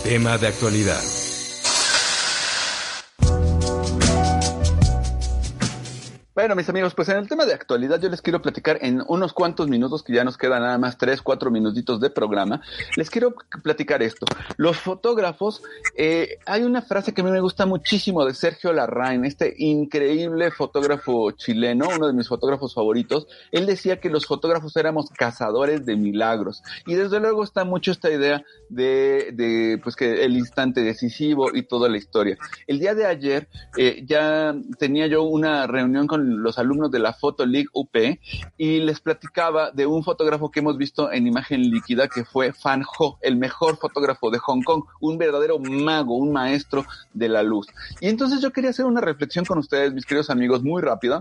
[0.03, 1.28] Tema de actualidad.
[6.39, 9.33] Bueno, mis amigos, pues en el tema de actualidad yo les quiero platicar en unos
[9.33, 12.63] cuantos minutos, que ya nos quedan nada más tres, cuatro minutitos de programa,
[12.95, 13.35] les quiero
[13.65, 14.25] platicar esto.
[14.57, 15.65] Los fotógrafos,
[15.97, 20.53] eh, hay una frase que a mí me gusta muchísimo de Sergio Larraín, este increíble
[20.53, 23.27] fotógrafo chileno, uno de mis fotógrafos favoritos.
[23.51, 26.63] Él decía que los fotógrafos éramos cazadores de milagros.
[26.87, 31.65] Y desde luego está mucho esta idea de, de pues que el instante decisivo y
[31.65, 32.39] toda la historia.
[32.69, 37.13] El día de ayer eh, ya tenía yo una reunión con los alumnos de la
[37.13, 37.97] Photo League UP
[38.57, 42.85] y les platicaba de un fotógrafo que hemos visto en imagen líquida que fue Fan
[42.99, 47.67] Ho, el mejor fotógrafo de Hong Kong, un verdadero mago, un maestro de la luz.
[48.01, 51.21] Y entonces yo quería hacer una reflexión con ustedes, mis queridos amigos, muy rápida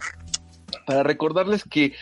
[0.86, 1.94] para recordarles que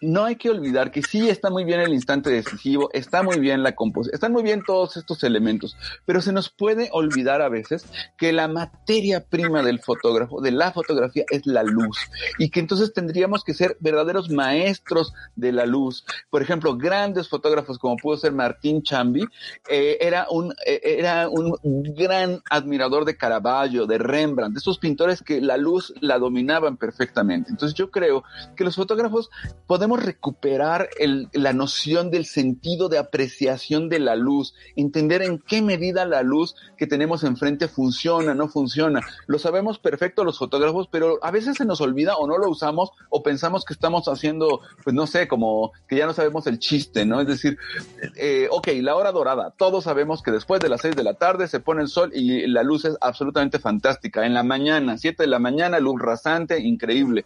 [0.00, 3.62] no hay que olvidar que sí está muy bien el instante decisivo, está muy bien
[3.62, 7.86] la composición, están muy bien todos estos elementos, pero se nos puede olvidar a veces
[8.18, 11.98] que la materia prima del fotógrafo, de la fotografía, es la luz
[12.38, 16.04] y que entonces tendríamos que ser verdaderos maestros de la luz.
[16.30, 19.24] Por ejemplo, grandes fotógrafos como pudo ser Martín Chambi,
[19.68, 21.54] eh, era, un, eh, era un
[21.94, 27.50] gran admirador de Caravaggio, de Rembrandt, de esos pintores que la luz la dominaban perfectamente.
[27.50, 28.13] Entonces yo creo
[28.56, 29.30] que los fotógrafos
[29.66, 30.88] podemos recuperar
[31.32, 36.54] la noción del sentido de apreciación de la luz, entender en qué medida la luz
[36.76, 39.00] que tenemos enfrente funciona, no funciona.
[39.26, 42.90] Lo sabemos perfecto los fotógrafos, pero a veces se nos olvida o no lo usamos
[43.10, 47.04] o pensamos que estamos haciendo, pues no sé, como que ya no sabemos el chiste,
[47.04, 47.20] ¿no?
[47.20, 47.58] Es decir,
[48.16, 51.48] eh, ok, la hora dorada, todos sabemos que después de las seis de la tarde
[51.48, 54.26] se pone el sol y la luz es absolutamente fantástica.
[54.26, 57.24] En la mañana, siete de la mañana, luz rasante, increíble.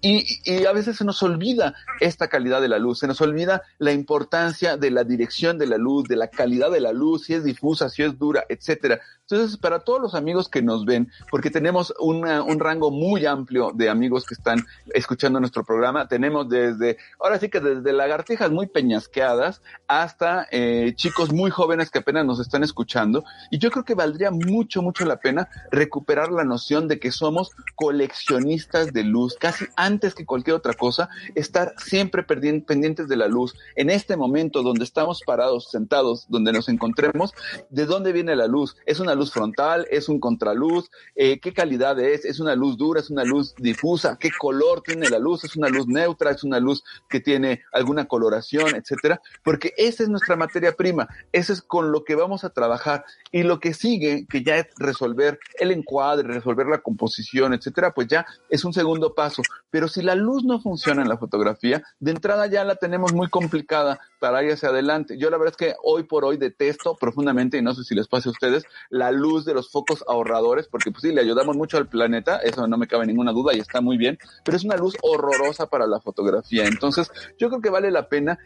[0.00, 3.62] Y, y, a veces se nos olvida esta calidad de la luz, se nos olvida
[3.78, 7.34] la importancia de la dirección de la luz, de la calidad de la luz, si
[7.34, 9.00] es difusa, si es dura, etcétera.
[9.30, 13.70] Entonces, para todos los amigos que nos ven, porque tenemos una, un rango muy amplio
[13.72, 18.66] de amigos que están escuchando nuestro programa, tenemos desde, ahora sí que desde lagartijas muy
[18.66, 23.22] peñasqueadas hasta eh, chicos muy jóvenes que apenas nos están escuchando.
[23.52, 27.50] Y yo creo que valdría mucho, mucho la pena recuperar la noción de que somos
[27.76, 29.66] coleccionistas de luz, casi
[29.98, 33.54] que cualquier otra cosa, estar siempre pendientes de la luz.
[33.74, 37.32] En este momento donde estamos parados, sentados, donde nos encontremos,
[37.70, 38.76] ¿de dónde viene la luz?
[38.86, 43.00] Es una luz frontal, es un contraluz, eh, qué calidad es, es una luz dura,
[43.00, 46.60] es una luz difusa, qué color tiene la luz, es una luz neutra, es una
[46.60, 51.90] luz que tiene alguna coloración, etcétera, porque esa es nuestra materia prima, eso es con
[51.90, 53.04] lo que vamos a trabajar.
[53.32, 58.08] Y lo que sigue, que ya es resolver el encuadre, resolver la composición, etcétera, pues
[58.08, 59.42] ya es un segundo paso.
[59.70, 63.28] Pero si la luz no funciona en la fotografía, de entrada ya la tenemos muy
[63.28, 65.16] complicada para ir hacia adelante.
[65.18, 68.08] Yo la verdad es que hoy por hoy detesto profundamente, y no sé si les
[68.08, 71.76] pase a ustedes, la luz de los focos ahorradores, porque pues sí, le ayudamos mucho
[71.76, 74.76] al planeta, eso no me cabe ninguna duda y está muy bien, pero es una
[74.76, 76.64] luz horrorosa para la fotografía.
[76.66, 78.38] Entonces, yo creo que vale la pena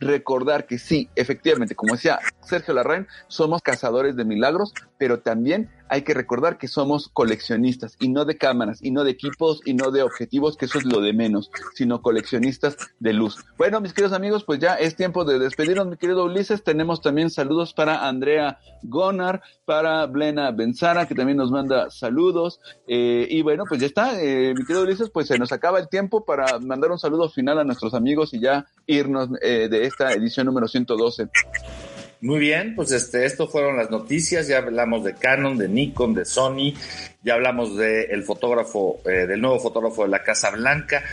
[0.00, 6.02] recordar que sí, efectivamente, como decía Sergio Larraín, somos cazadores de milagros, pero también hay
[6.02, 9.90] que recordar que somos coleccionistas y no de cámaras y no de equipos y no
[9.90, 13.44] de objetivos, que eso es lo de menos, sino coleccionistas de luz.
[13.56, 16.62] Bueno, mis queridos amigos, pues ya es tiempo de despedirnos, mi querido Ulises.
[16.62, 22.60] Tenemos también saludos para Andrea Gonar, para Blena Benzara, que también nos manda saludos.
[22.86, 25.88] Eh, y bueno, pues ya está, eh, mi querido Ulises, pues se nos acaba el
[25.88, 30.12] tiempo para mandar un saludo final a nuestros amigos y ya irnos eh, de esta
[30.12, 31.28] edición número 112.
[32.20, 36.24] Muy bien, pues este, esto fueron las noticias, ya hablamos de Canon, de Nikon, de
[36.24, 36.74] Sony,
[37.22, 41.04] ya hablamos del fotógrafo, eh, del nuevo fotógrafo de la Casa Blanca,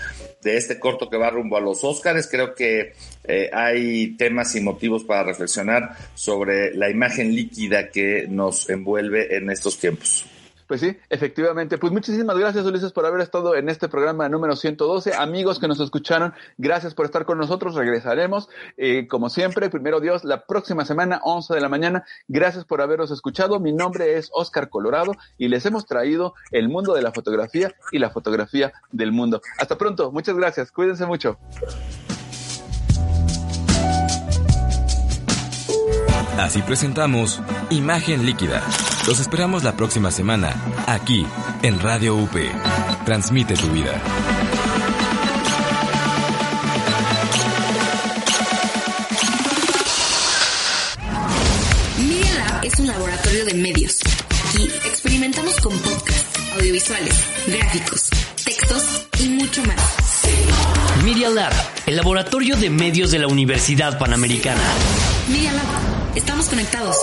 [0.41, 2.27] de este corto que va rumbo a los Óscares.
[2.27, 2.93] Creo que
[3.23, 9.51] eh, hay temas y motivos para reflexionar sobre la imagen líquida que nos envuelve en
[9.51, 10.25] estos tiempos.
[10.67, 11.77] Pues sí, efectivamente.
[11.77, 15.13] Pues muchísimas gracias, Ulises, por haber estado en este programa número 112.
[15.13, 17.75] Amigos que nos escucharon, gracias por estar con nosotros.
[17.75, 22.05] Regresaremos, eh, como siempre, primero Dios, la próxima semana, 11 de la mañana.
[22.27, 23.59] Gracias por habernos escuchado.
[23.59, 27.99] Mi nombre es Oscar Colorado y les hemos traído el mundo de la fotografía y
[27.99, 29.41] la fotografía del mundo.
[29.59, 30.11] Hasta pronto.
[30.11, 30.71] Muchas gracias.
[30.71, 31.37] Cuídense mucho.
[36.37, 38.61] Así presentamos Imagen Líquida.
[39.07, 40.55] Los esperamos la próxima semana,
[40.87, 41.27] aquí,
[41.61, 42.35] en Radio UP.
[43.05, 44.01] Transmite tu vida.
[51.99, 53.99] Media Lab es un laboratorio de medios.
[54.49, 57.13] Aquí experimentamos con podcasts, audiovisuales,
[57.45, 58.09] gráficos,
[58.43, 60.23] textos y mucho más.
[61.03, 61.53] Media Lab,
[61.85, 64.63] el laboratorio de medios de la Universidad Panamericana.
[65.29, 66.97] Media Lab, estamos conectados.